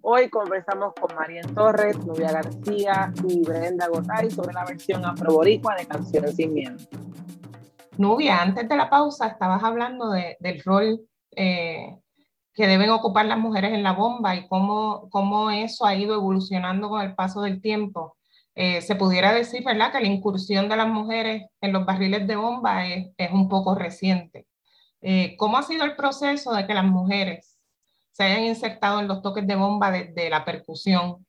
[0.01, 5.85] Hoy conversamos con Marien Torres, Nubia García y Brenda Gotay sobre la versión afroboricua de
[5.85, 6.77] Canción Sin Miedo.
[7.99, 10.99] Nubia, antes de la pausa estabas hablando de, del rol
[11.35, 11.95] eh,
[12.55, 16.89] que deben ocupar las mujeres en la bomba y cómo, cómo eso ha ido evolucionando
[16.89, 18.17] con el paso del tiempo.
[18.61, 22.35] Eh, se pudiera decir, ¿verdad?, que la incursión de las mujeres en los barriles de
[22.35, 24.47] bomba es, un poco reciente.
[24.99, 27.57] Eh, ¿Cómo ha sido el proceso de que las mujeres
[28.11, 31.25] se hayan insertado en los toques de bomba desde la percusión?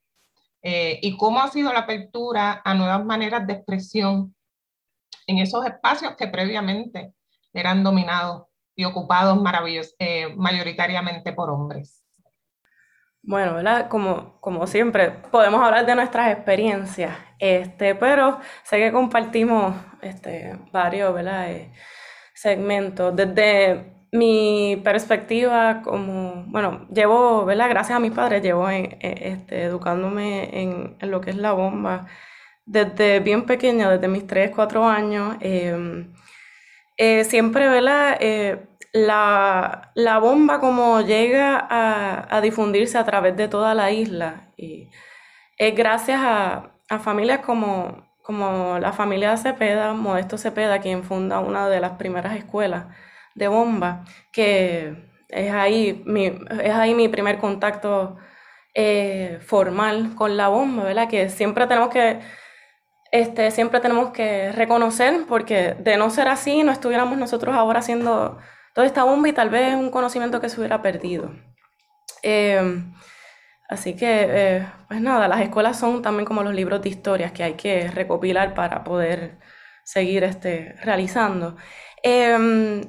[0.61, 4.35] Eh, ¿Y cómo ha sido la apertura a nuevas maneras de expresión
[5.29, 7.15] en esos espacios que previamente
[7.53, 9.39] eran dominados y ocupados
[10.01, 12.00] eh, mayoritariamente por hombres?
[13.23, 13.89] Bueno, ¿verdad?
[13.89, 21.13] Como, como siempre, podemos hablar de nuestras experiencias, este, pero sé que compartimos este, varios,
[21.15, 21.51] ¿verdad?
[21.53, 21.71] Eh,
[22.35, 23.15] segmentos.
[23.15, 27.69] Desde mi perspectiva, como, bueno, llevo, ¿verdad?
[27.69, 31.53] Gracias a mis padres, llevo en- eh, este, educándome en, en lo que es la
[31.53, 32.07] bomba
[32.67, 35.37] desde bien pequeña, desde mis 3, 4 años.
[35.41, 36.13] em,
[36.97, 38.19] eh, siempre, ¿verdad?
[38.93, 44.91] La, la bomba como llega a, a difundirse a través de toda la isla y
[45.59, 51.69] es gracias a, a familias como, como la familia Cepeda, Modesto Cepeda, quien funda una
[51.69, 52.87] de las primeras escuelas
[53.35, 56.27] de bomba, que es ahí mi,
[56.63, 58.17] es ahí mi primer contacto
[58.75, 61.09] eh, formal con la bomba, ¿verdad?
[61.09, 62.21] Que siempre tenemos que
[63.13, 68.39] este, siempre tenemos que reconocer, porque de no ser así, no estuviéramos nosotros ahora haciendo
[68.81, 71.31] toda esta bomba y tal vez un conocimiento que se hubiera perdido.
[72.23, 72.83] Eh,
[73.69, 77.43] así que, eh, pues nada, las escuelas son también como los libros de historias que
[77.43, 79.39] hay que recopilar para poder
[79.85, 81.57] seguir este, realizando.
[82.03, 82.81] Eh,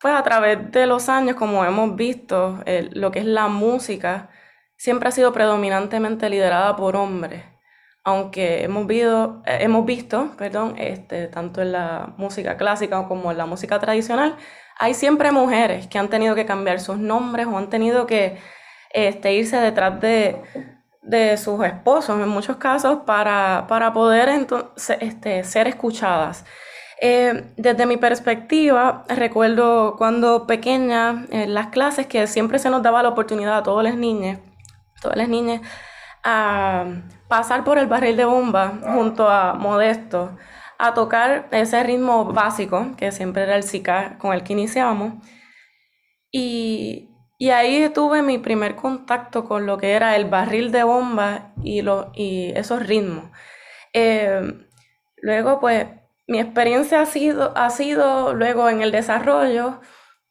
[0.00, 4.30] pues a través de los años, como hemos visto, lo que es la música
[4.76, 7.44] siempre ha sido predominantemente liderada por hombres
[8.04, 13.46] aunque hemos eh, hemos visto, perdón, este, tanto en la música clásica como en la
[13.46, 14.36] música tradicional,
[14.80, 18.38] hay siempre mujeres que han tenido que cambiar sus nombres o han tenido que
[18.94, 20.40] este, irse detrás de,
[21.02, 26.46] de sus esposos en muchos casos para, para poder entonces, este, ser escuchadas.
[26.98, 33.02] Eh, desde mi perspectiva, recuerdo cuando pequeña en las clases que siempre se nos daba
[33.02, 34.38] la oportunidad a todas las niñas,
[35.02, 35.60] todas las niñas,
[36.24, 36.86] a
[37.28, 40.38] pasar por el barril de bomba junto a Modesto,
[40.86, 45.14] a tocar ese ritmo básico, que siempre era el sicar con el que iniciamos.
[46.32, 51.52] Y, y ahí tuve mi primer contacto con lo que era el barril de bomba
[51.62, 53.30] y, lo, y esos ritmos.
[53.92, 54.42] Eh,
[55.22, 55.86] luego, pues,
[56.28, 59.80] mi experiencia ha sido, ha sido luego en el desarrollo,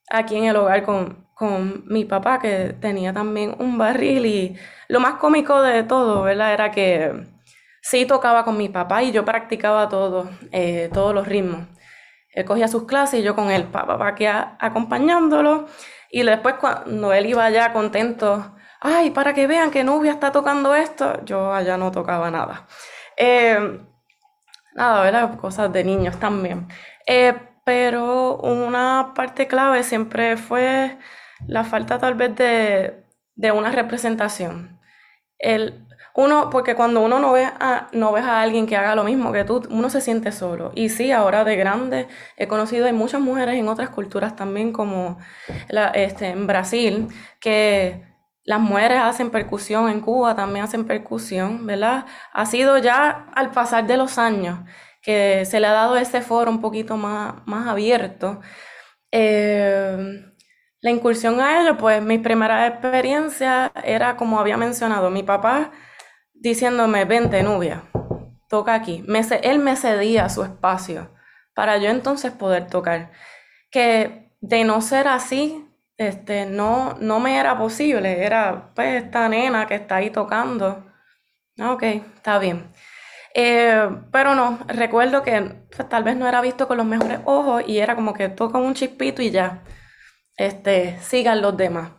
[0.09, 4.99] aquí en el hogar con, con mi papá, que tenía también un barril y lo
[4.99, 6.53] más cómico de todo, ¿verdad?
[6.53, 7.38] Era que
[7.89, 11.67] sí tocaba con mi papá y yo practicaba todo, eh, todos los ritmos.
[12.31, 15.65] Él cogía sus clases y yo con él, papá, pa, que acompañándolo.
[16.11, 20.75] Y después cuando él iba allá contento, ay, para que vean que Nubia está tocando
[20.75, 22.67] esto, yo allá no tocaba nada.
[23.17, 23.79] Eh,
[24.75, 25.37] nada, ¿verdad?
[25.37, 26.67] Cosas de niños también.
[27.07, 27.33] Eh,
[27.65, 30.97] pero una parte clave siempre fue
[31.47, 33.03] la falta tal vez de,
[33.35, 34.79] de una representación.
[35.39, 39.03] El, uno, porque cuando uno no ve, a, no ves a alguien que haga lo
[39.03, 40.71] mismo que tú, uno se siente solo.
[40.75, 42.07] Y sí, ahora de grande
[42.37, 45.17] he conocido, hay muchas mujeres en otras culturas también, como
[45.69, 47.07] la, este, en Brasil,
[47.39, 48.03] que
[48.43, 52.05] las mujeres hacen percusión, en Cuba también hacen percusión, ¿verdad?
[52.33, 54.59] Ha sido ya al pasar de los años
[55.01, 58.41] que se le ha dado ese foro un poquito más, más abierto.
[59.11, 60.25] Eh,
[60.81, 65.71] la incursión a ello, pues mi primera experiencia era como había mencionado, mi papá
[66.39, 67.83] diciéndome, vente Nubia,
[68.47, 69.03] toca aquí.
[69.07, 71.09] Me, él me cedía su espacio
[71.53, 73.11] para yo entonces poder tocar.
[73.71, 75.67] Que de no ser así,
[75.97, 78.23] este, no, no me era posible.
[78.25, 80.85] Era pues esta nena que está ahí tocando.
[81.59, 82.71] Ah, Ok, está bien.
[83.35, 85.39] Eh, pero no, recuerdo que
[85.75, 88.63] pues, tal vez no era visto con los mejores ojos y era como que tocan
[88.63, 89.63] un chispito y ya,
[90.37, 91.91] este, sigan los demás.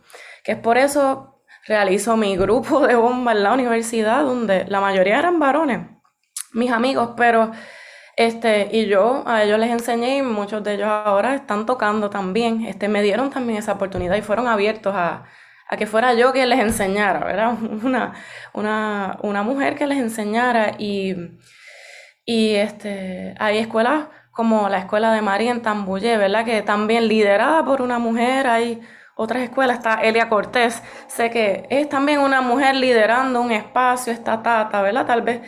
[0.43, 1.30] Que es por eso
[1.67, 5.87] realizo mi grupo de bomba en la universidad, donde la mayoría eran varones,
[6.53, 7.51] mis amigos, pero
[8.17, 12.65] este, y yo a ellos les enseñé y muchos de ellos ahora están tocando también.
[12.65, 15.25] Este, me dieron también esa oportunidad y fueron abiertos a,
[15.69, 17.53] a que fuera yo quien les enseñara, ¿verdad?
[17.83, 18.13] Una,
[18.53, 21.15] una, una mujer que les enseñara y,
[22.25, 26.45] y este, hay escuelas como la escuela de María en Tambullé, ¿verdad?
[26.45, 28.81] Que también liderada por una mujer, hay
[29.21, 34.41] otras escuelas, está Elia Cortés, sé que es también una mujer liderando un espacio, está
[34.41, 35.05] Tata, ¿verdad?
[35.05, 35.41] Tal vez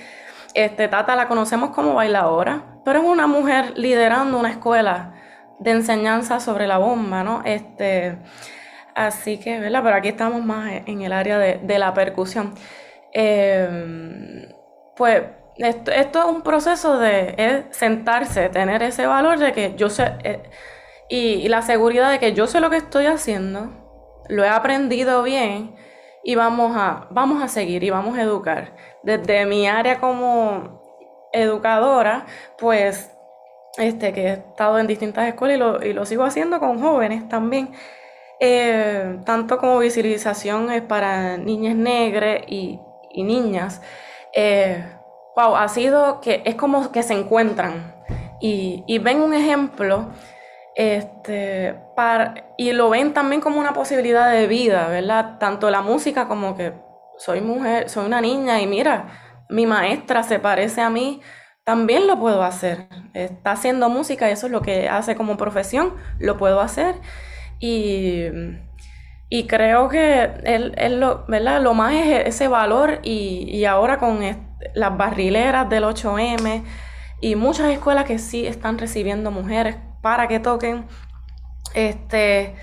[0.53, 5.13] este, Tata la conocemos como bailadora, pero es una mujer liderando una escuela
[5.59, 7.41] de enseñanza sobre la bomba, ¿no?
[7.45, 8.19] Este,
[8.93, 9.81] así que, ¿verdad?
[9.83, 12.53] Pero aquí estamos más en el área de, de la percusión.
[13.11, 14.53] Eh,
[14.95, 15.23] pues
[15.57, 20.43] esto, esto es un proceso de sentarse, tener ese valor de que yo sé, eh,
[21.15, 23.69] y, la seguridad de que yo sé lo que estoy haciendo,
[24.29, 25.75] lo he aprendido bien
[26.23, 28.75] y vamos a, vamos a seguir y vamos a educar.
[29.03, 30.81] Desde mi área como
[31.31, 32.25] educadora,
[32.57, 33.11] pues
[33.77, 37.29] este, que he estado en distintas escuelas y lo, y lo sigo haciendo con jóvenes
[37.29, 37.71] también.
[38.39, 42.79] eh, tanto como visibilización es para niñas negras y,
[43.11, 43.81] y niñas,
[44.33, 44.83] eh,
[45.35, 47.95] wow, ha sido que es como que se encuentran
[48.41, 50.09] y, y ven un ejemplo
[50.75, 51.75] este,
[52.57, 55.37] y lo ven también como una posibilidad de vida, ¿verdad?
[55.39, 56.73] Tanto la música como que
[57.17, 59.07] soy mujer, soy una niña y mira,
[59.49, 61.21] mi maestra se parece a mí,
[61.63, 62.87] también lo puedo hacer.
[63.13, 66.95] Está haciendo música y eso es lo que hace como profesión, lo puedo hacer.
[67.59, 68.25] Y,
[69.29, 71.61] y creo que él lo, ¿verdad?
[71.61, 74.19] lo más es ese valor y, y ahora con
[74.73, 76.63] las barrileras del 8M
[77.21, 80.85] y muchas escuelas que sí están recibiendo mujeres para que toquen,
[81.73, 82.55] este,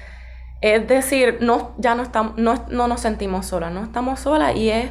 [0.61, 4.69] es decir, no, ya no, estamos, no, no nos sentimos solas, no estamos solas y
[4.69, 4.91] es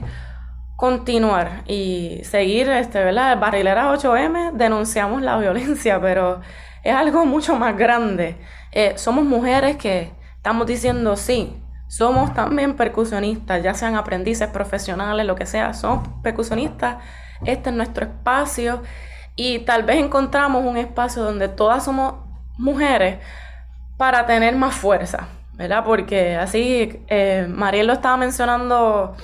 [0.76, 3.40] continuar y seguir, este, ¿verdad?
[3.40, 6.42] Barrileras 8M, denunciamos la violencia, pero
[6.84, 8.36] es algo mucho más grande.
[8.72, 11.56] Eh, somos mujeres que estamos diciendo sí,
[11.88, 16.98] somos también percusionistas, ya sean aprendices profesionales, lo que sea, somos percusionistas,
[17.46, 18.82] este es nuestro espacio
[19.36, 22.29] y tal vez encontramos un espacio donde todas somos
[22.60, 23.18] mujeres
[23.98, 25.84] para tener más fuerza, ¿verdad?
[25.84, 29.16] Porque así, eh, Mariel lo estaba mencionando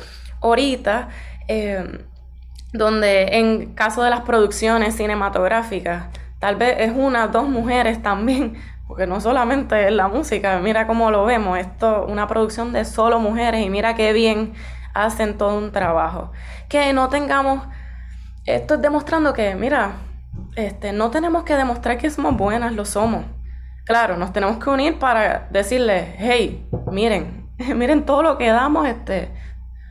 [0.42, 1.10] ahorita,
[1.48, 2.06] eh,
[2.74, 6.08] donde en caso de las producciones cinematográficas,
[6.40, 8.58] tal vez es una, dos mujeres también,
[8.88, 13.20] porque no solamente es la música, mira cómo lo vemos, esto, una producción de solo
[13.20, 14.54] mujeres y mira qué bien
[14.94, 16.32] hacen todo un trabajo.
[16.70, 17.68] Que no tengamos,
[18.46, 19.94] esto es demostrando que, mira,
[20.56, 23.26] este, no tenemos que demostrar que somos buenas, lo somos.
[23.86, 29.32] Claro, nos tenemos que unir para decirles, hey, miren, miren todo lo que damos, este,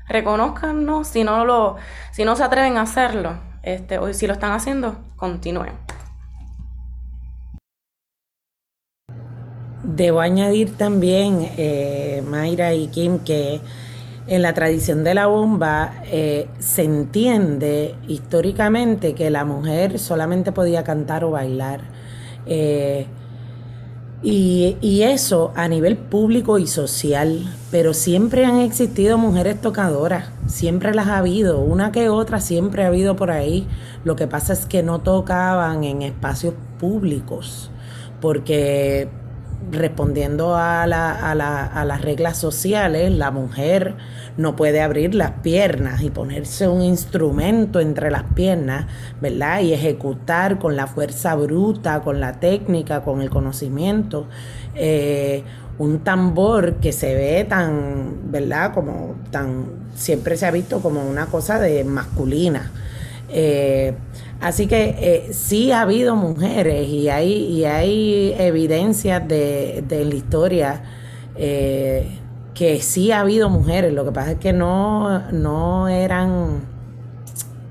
[0.09, 1.77] reconozcanos si no lo,
[2.12, 5.73] si no se atreven a hacerlo, este, o si lo están haciendo, continúen.
[9.83, 13.61] Debo añadir también, eh, Mayra y Kim, que
[14.27, 20.83] en la tradición de la bomba eh, se entiende históricamente que la mujer solamente podía
[20.83, 21.81] cantar o bailar.
[22.47, 23.07] Eh,
[24.22, 30.95] y, y eso a nivel público y social, pero siempre han existido mujeres tocadoras, siempre
[30.95, 33.66] las ha habido, una que otra siempre ha habido por ahí.
[34.03, 37.70] Lo que pasa es que no tocaban en espacios públicos,
[38.22, 39.11] porque
[39.71, 43.97] respondiendo a, la, a, la, a, las reglas sociales, la mujer
[44.37, 48.87] no puede abrir las piernas y ponerse un instrumento entre las piernas,
[49.21, 49.61] ¿verdad?
[49.61, 54.27] Y ejecutar con la fuerza bruta, con la técnica, con el conocimiento,
[54.75, 55.45] eh,
[55.79, 58.73] un tambor que se ve tan, ¿verdad?
[58.75, 62.71] Como tan, siempre se ha visto como una cosa de masculina.
[63.29, 63.95] Eh,
[64.41, 70.14] así que eh, sí ha habido mujeres y hay, y hay evidencias de, de la
[70.14, 70.82] historia
[71.37, 72.18] eh,
[72.55, 73.93] que sí ha habido mujeres.
[73.93, 76.61] Lo que pasa es que no, no eran,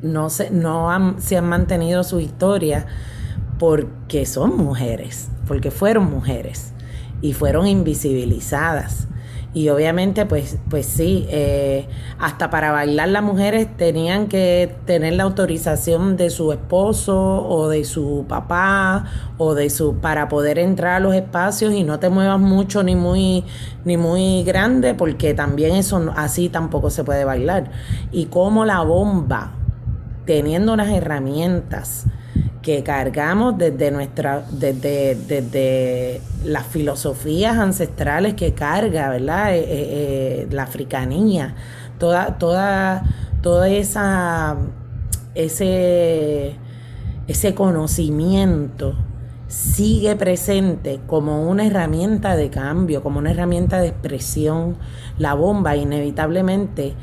[0.01, 2.86] no, se, no han, se han mantenido su historia
[3.59, 6.74] porque son mujeres, porque fueron mujeres
[7.22, 9.07] y fueron invisibilizadas.
[9.56, 11.88] Y obviamente, pues, pues sí, eh,
[12.18, 17.84] hasta para bailar las mujeres tenían que tener la autorización de su esposo o de
[17.84, 19.06] su papá
[19.38, 22.95] o de su para poder entrar a los espacios y no te muevas mucho ni
[22.95, 23.43] muy
[23.86, 27.70] ni muy grande porque también eso así tampoco se puede bailar.
[28.12, 29.51] Y como la bomba
[30.26, 32.06] teniendo unas herramientas
[32.64, 39.55] que cargamos desde nuestra, desde, desde las filosofías ancestrales que carga, ¿verdad?
[39.55, 41.53] Eh, eh, la africanía,
[41.99, 43.03] toda, toda,
[43.41, 44.57] toda esa
[45.36, 46.55] ese,
[47.28, 48.95] ese conocimiento
[49.47, 54.78] sigue presente como una herramienta de cambio, como una herramienta de expresión.
[55.18, 56.93] La bomba inevitablemente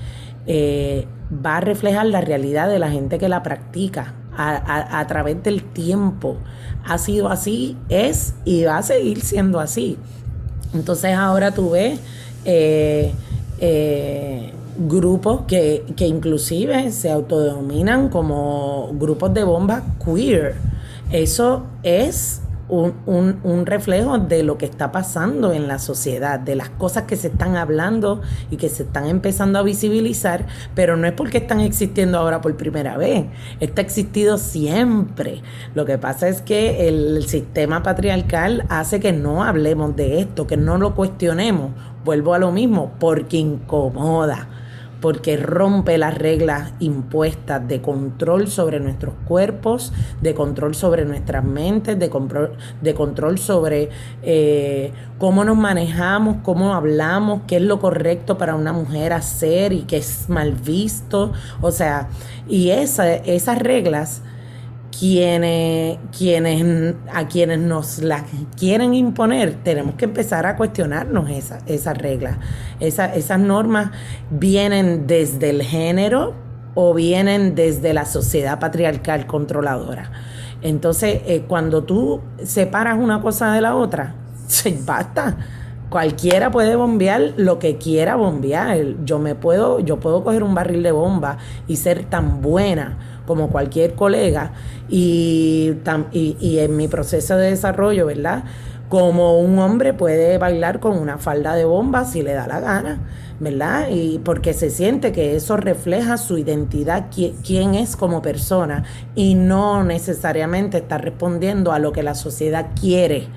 [0.47, 1.07] eh,
[1.45, 6.37] va a reflejar la realidad de la gente que la practica a, través del tiempo.
[6.85, 9.99] Ha sido así, es y va a seguir siendo así.
[10.73, 12.01] Entonces ahora tú ves
[12.45, 13.13] eh,
[13.59, 20.55] eh, grupos que, que, inclusive se autodenominan como grupos de bomba queer.
[21.11, 26.71] Eso es un, un, reflejo de lo que está pasando en la sociedad, de las
[26.71, 31.13] cosas que se están hablando y que se están empezando a visibilizar, pero no es
[31.13, 33.27] porque están existiendo ahora por primera vez,
[33.61, 35.43] está existido siempre.
[35.75, 40.57] Lo que pasa es que el sistema patriarcal hace que no hablemos de esto, que
[40.57, 41.73] no lo cuestionemos.
[42.05, 44.49] Vuelvo a lo mismo, porque incomoda
[45.01, 51.99] porque rompe las reglas impuestas de control sobre nuestros cuerpos, de control sobre nuestras mentes,
[51.99, 53.89] de control, de control sobre
[54.23, 59.83] eh, cómo nos manejamos, cómo hablamos, qué es lo correcto para una mujer hacer y
[59.83, 61.33] qué es mal visto.
[61.61, 62.09] O sea,
[62.49, 64.23] y esa, esas reglas
[64.97, 68.25] quienes, quienes, a quienes nos las
[68.57, 72.39] quieren imponer, tenemos que empezar a cuestionarnos esa, esas reglas.
[72.81, 73.91] Esa, esas normas
[74.31, 76.35] vienen desde el género
[76.75, 80.11] o vienen desde la sociedad patriarcal controladora.
[80.63, 84.15] Entonces, eh, cuando tú separas una cosa de la otra,
[84.85, 85.37] basta.
[85.89, 89.05] Cualquiera puede bombear lo que quiera bombear.
[89.05, 93.49] Yo me puedo, yo puedo coger un barril de bomba y ser tan buena como
[93.49, 94.55] cualquier colega
[94.89, 95.73] y,
[96.11, 98.43] y, en mi proceso de desarrollo, ¿verdad?
[98.89, 102.99] Como un hombre puede bailar con una falda de bomba si le da la gana,
[103.39, 103.87] ¿verdad?
[103.89, 108.83] Y porque se siente que eso refleja su identidad, quién es como persona
[109.15, 113.29] y no necesariamente está respondiendo a lo que la sociedad quiere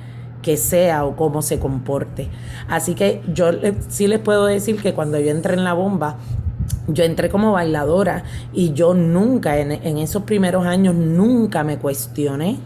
[0.41, 2.29] que sea o cómo se comporte.
[2.67, 3.51] Así que yo
[3.89, 6.17] sí les puedo decir que cuando yo entré en la bomba,
[6.87, 8.23] yo entré como bailadora
[8.53, 12.57] y yo nunca, en, en, esos primeros años, nunca me cuestioné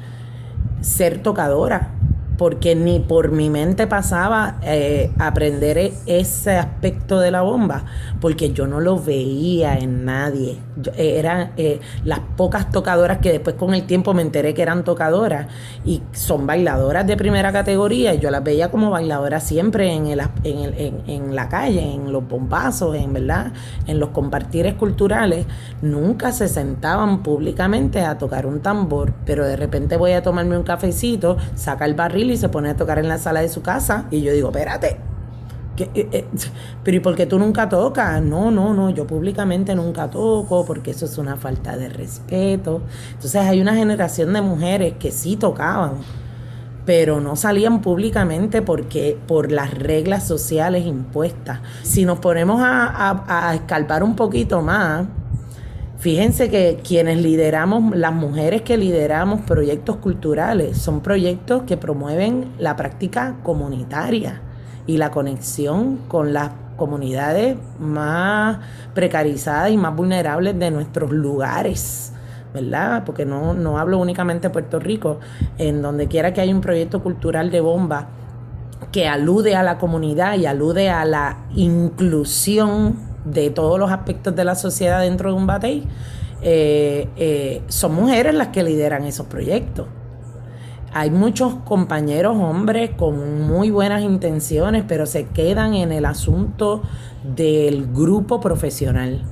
[0.82, 1.97] ser tocadora
[2.38, 7.86] porque ni por mi mente pasaba eh, aprender ese aspecto de la bomba,
[8.22, 10.58] porque yo no lo veía en nadie.
[10.96, 14.84] Eh, eran eh, las pocas tocadoras que después con el tiempo me enteré que eran
[14.84, 15.48] tocadoras
[15.84, 18.14] y son bailadoras de primera categoría.
[18.14, 22.28] Yo las veía como bailadoras siempre en, el, en, el, en la calle, en los
[22.28, 23.52] bombazos, en verdad,
[23.88, 25.48] en los compartires culturales.
[25.82, 30.64] Nunca se sentaban públicamente a tocar un tambor, pero de repente voy a tomarme un
[30.64, 34.06] cafecito, saca el barril y se pone a tocar en la sala de su casa.
[34.12, 34.98] Y yo digo, espérate,
[35.76, 36.26] ¿qué, eh, eh,
[36.84, 38.22] pero ¿y por qué tú nunca tocas?
[38.22, 42.82] No, no, no, yo públicamente nunca toco porque eso es una falta de respeto.
[43.14, 45.94] Entonces hay una generación de mujeres que sí tocaban,
[46.86, 51.60] pero no salían públicamente porque por las reglas sociales impuestas.
[51.84, 55.06] Si nos ponemos a, a, a escalpar un poquito más,
[56.00, 62.76] Fíjense que quienes lideramos, las mujeres que lideramos proyectos culturales, son proyectos que promueven la
[62.76, 64.42] práctica comunitaria
[64.86, 68.60] y la conexión con las comunidades más
[68.94, 72.14] precarizadas y más vulnerables de nuestros lugares.
[72.54, 73.04] ¿verdad?
[73.04, 75.20] Porque no, no hablo únicamente de Puerto Rico,
[75.58, 78.08] en donde quiera que haya un proyecto cultural de bomba
[78.92, 82.96] que alude a la comunidad y alude a la inclusión
[83.32, 85.88] de todos los aspectos de la sociedad dentro de un batey,
[86.42, 89.88] eh, eh, son mujeres las que lideran esos proyectos.
[90.94, 96.82] Hay muchos compañeros hombres con muy buenas intenciones, pero se quedan en el asunto
[97.24, 99.24] del grupo profesional,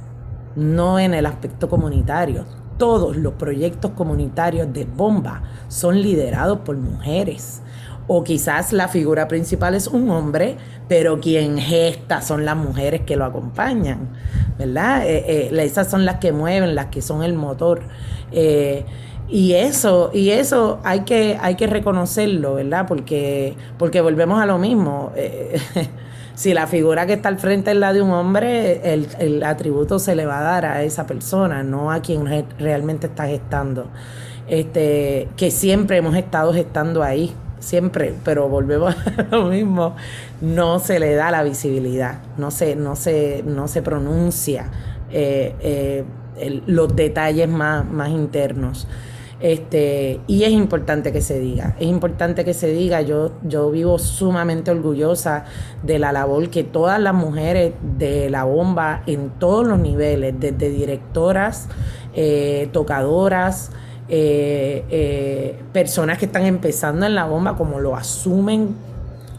[0.55, 2.45] no en el aspecto comunitario.
[2.77, 7.61] Todos los proyectos comunitarios de bomba son liderados por mujeres
[8.07, 13.15] o quizás la figura principal es un hombre, pero quien gesta son las mujeres que
[13.15, 14.09] lo acompañan,
[14.59, 15.05] ¿verdad?
[15.07, 17.81] Eh, eh, esas son las que mueven, las que son el motor.
[18.31, 18.85] Eh,
[19.27, 22.85] y eso, y eso hay que, hay que reconocerlo, ¿verdad?
[22.87, 25.11] Porque, porque volvemos a lo mismo.
[26.35, 29.97] si la figura que está al frente es la de un hombre, el, el, atributo
[29.97, 32.27] se le va a dar a esa persona, no a quien
[32.59, 33.87] realmente está gestando.
[34.47, 37.33] Este, que siempre hemos estado gestando ahí,
[37.65, 39.95] siempre, pero volvemos a lo mismo,
[40.41, 44.69] no se le da la visibilidad, no se, no se, no se pronuncia
[45.11, 46.03] eh, eh,
[46.37, 48.87] el, los detalles más, más internos.
[49.41, 53.99] Este, y es importante que se diga, es importante que se diga, yo, yo vivo
[53.99, 55.43] sumamente orgullosa
[55.83, 60.69] de la labor que todas las mujeres de la bomba en todos los niveles, desde
[60.69, 61.67] directoras,
[62.13, 63.71] eh, tocadoras,
[64.07, 68.75] eh, eh, personas que están empezando en la bomba, como lo asumen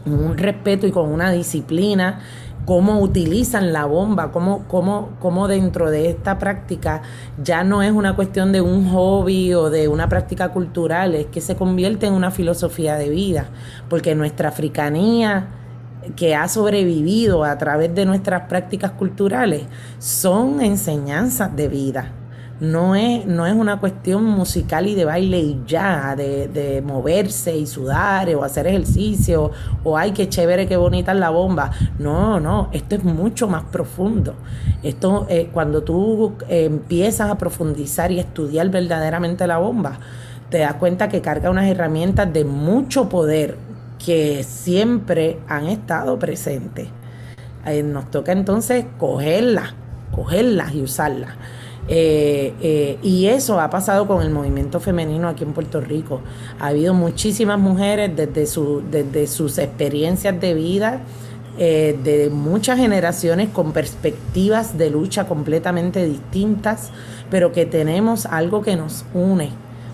[0.03, 2.19] con un respeto y con una disciplina,
[2.65, 7.01] cómo utilizan la bomba, cómo, cómo, cómo dentro de esta práctica
[7.41, 11.39] ya no es una cuestión de un hobby o de una práctica cultural, es que
[11.39, 13.45] se convierte en una filosofía de vida,
[13.89, 15.47] porque nuestra africanía
[16.17, 19.63] que ha sobrevivido a través de nuestras prácticas culturales
[19.99, 22.11] son enseñanzas de vida
[22.59, 27.55] no es, no es una cuestión musical y de baile y ya, de, de, moverse
[27.55, 29.51] y sudar o hacer ejercicio,
[29.83, 31.71] o ay, qué chévere, qué bonita es la bomba.
[31.99, 34.35] No, no, esto es mucho más profundo.
[34.83, 39.99] Esto, eh, cuando tú eh, empiezas a profundizar y estudiar verdaderamente la bomba,
[40.49, 43.57] te das cuenta que carga unas herramientas de mucho poder
[44.03, 46.87] que siempre han estado presentes.
[47.65, 49.73] Eh, nos toca entonces cogerlas
[50.17, 51.35] cogerlas y usarlas.
[51.89, 56.21] Eh, eh, y eso ha pasado con el movimiento femenino aquí en Puerto Rico.
[56.59, 61.01] Ha habido muchísimas mujeres desde, su, desde sus experiencias de vida,
[61.57, 66.91] eh, de muchas generaciones con perspectivas de lucha completamente distintas,
[67.31, 69.51] pero que tenemos algo que nos une,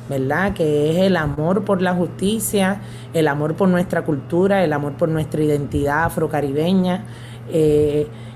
[0.10, 0.54] ¿verdad?
[0.54, 2.82] Que es el amor por la justicia,
[3.14, 7.06] el amor por nuestra cultura, el amor por nuestra identidad afrocaribeña.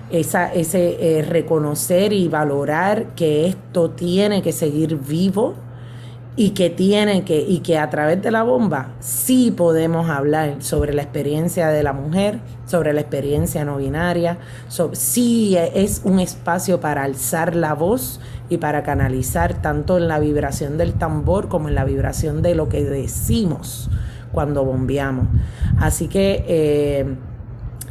[0.09, 5.55] Esa, ese eh, reconocer y valorar que esto tiene que seguir vivo
[6.39, 10.93] y que tiene que y que a través de la bomba sí podemos hablar sobre
[10.93, 14.37] la experiencia de la mujer, sobre la experiencia no binaria,
[14.93, 20.77] sí es un espacio para alzar la voz y para canalizar tanto en la vibración
[20.77, 23.89] del tambor como en la vibración de lo que decimos
[24.31, 25.27] cuando bombeamos.
[25.79, 27.15] Así que eh,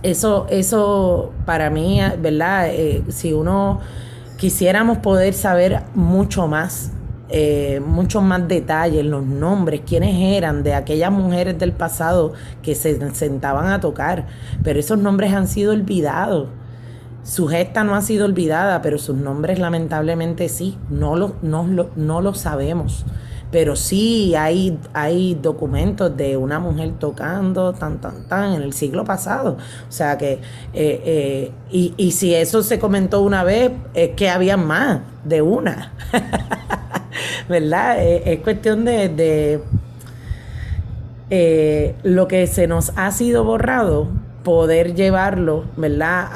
[0.03, 2.69] eso, eso para mí, ¿verdad?
[2.71, 3.81] Eh, si uno
[4.37, 6.93] quisiéramos poder saber mucho más,
[7.29, 13.15] eh, muchos más detalles, los nombres, quiénes eran de aquellas mujeres del pasado que se
[13.15, 14.27] sentaban a tocar,
[14.63, 16.49] pero esos nombres han sido olvidados.
[17.25, 21.67] Su gesta no ha sido olvidada, pero sus nombres lamentablemente sí, no lo, no
[21.97, 23.05] no lo sabemos
[23.57, 29.03] pero sí hay, hay documentos de una mujer tocando tan, tan, tan en el siglo
[29.03, 29.57] pasado.
[29.89, 30.41] O sea que, eh,
[30.75, 35.95] eh, y, y, si eso se comentó una vez, es que había más de una.
[37.49, 38.05] ¿Verdad?
[38.05, 39.63] Es, es cuestión de, de
[41.31, 44.09] eh, lo que se nos ha sido borrado
[44.47, 46.29] poder llevarlo, ¿verdad?,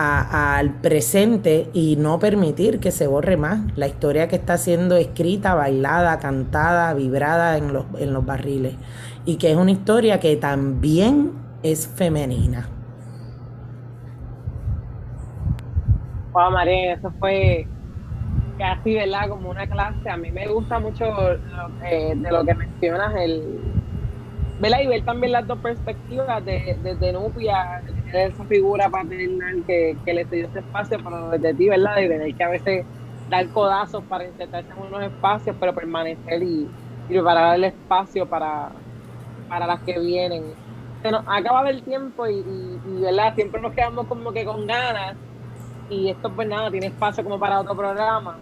[0.58, 5.54] al presente y no permitir que se borre más la historia que está siendo escrita,
[5.54, 8.74] bailada, cantada, vibrada en los, en los barriles.
[9.26, 12.66] Y que es una historia que también es femenina.
[16.32, 17.68] Wow, María, eso fue
[18.58, 19.28] casi, ¿verdad?
[19.28, 20.10] Como una clase.
[20.10, 23.79] A mí me gusta mucho lo, eh, de lo que mencionas, el,
[24.60, 24.80] ¿verdad?
[24.80, 27.82] Y ver también las dos perspectivas de, desde Nupia,
[28.12, 31.96] de esa figura paternal que, que le dio ese espacio, pero desde ti, ¿verdad?
[31.96, 32.84] De tener que a veces
[33.30, 36.68] dar codazos para intentarse en unos espacios, pero permanecer y,
[37.08, 38.70] y preparar el espacio para,
[39.48, 40.44] para las que vienen.
[41.02, 43.34] Se nos acaba el tiempo y, y, y, ¿verdad?
[43.34, 45.16] Siempre nos quedamos como que con ganas
[45.88, 48.38] y esto pues nada, tiene espacio como para otro programa.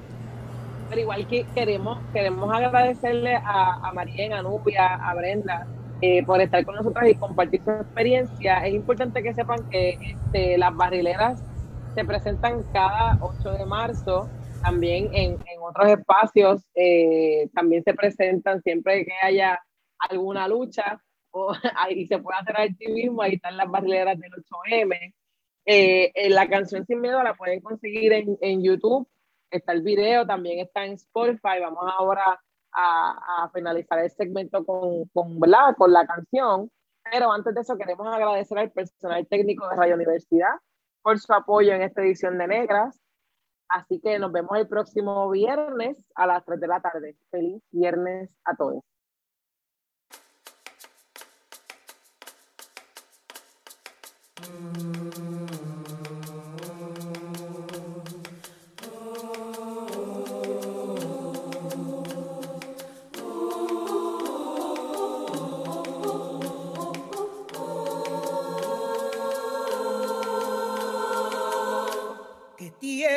[0.89, 5.67] Pero igual que queremos, queremos agradecerle a, a María, a Nupia, a Brenda,
[6.01, 8.65] eh, por estar con nosotros y compartir su experiencia.
[8.67, 11.43] Es importante que sepan que este, las barrileras
[11.95, 14.29] se presentan cada 8 de marzo,
[14.63, 19.59] también en, en otros espacios, eh, también se presentan siempre que haya
[19.99, 21.53] alguna lucha o,
[21.91, 25.15] y se puede hacer activismo, ahí están las barrileras del 8M.
[25.67, 29.09] Eh, la canción Sin Miedo la pueden conseguir en, en YouTube,
[29.51, 32.41] está el video, también está en Spotify, vamos ahora
[32.79, 36.71] a, a, finalizar el segmento con, con, con la canción.
[37.11, 40.55] Pero antes de eso queremos agradecer al personal técnico de Radio Universidad
[41.03, 43.01] por su apoyo en esta edición de Negras.
[43.69, 47.17] Así que nos vemos el próximo viernes a las 3 de la tarde.
[47.31, 48.85] Feliz viernes a todos.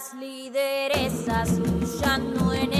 [0.00, 2.79] las lideresas huyendo en el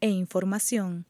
[0.00, 1.06] e información.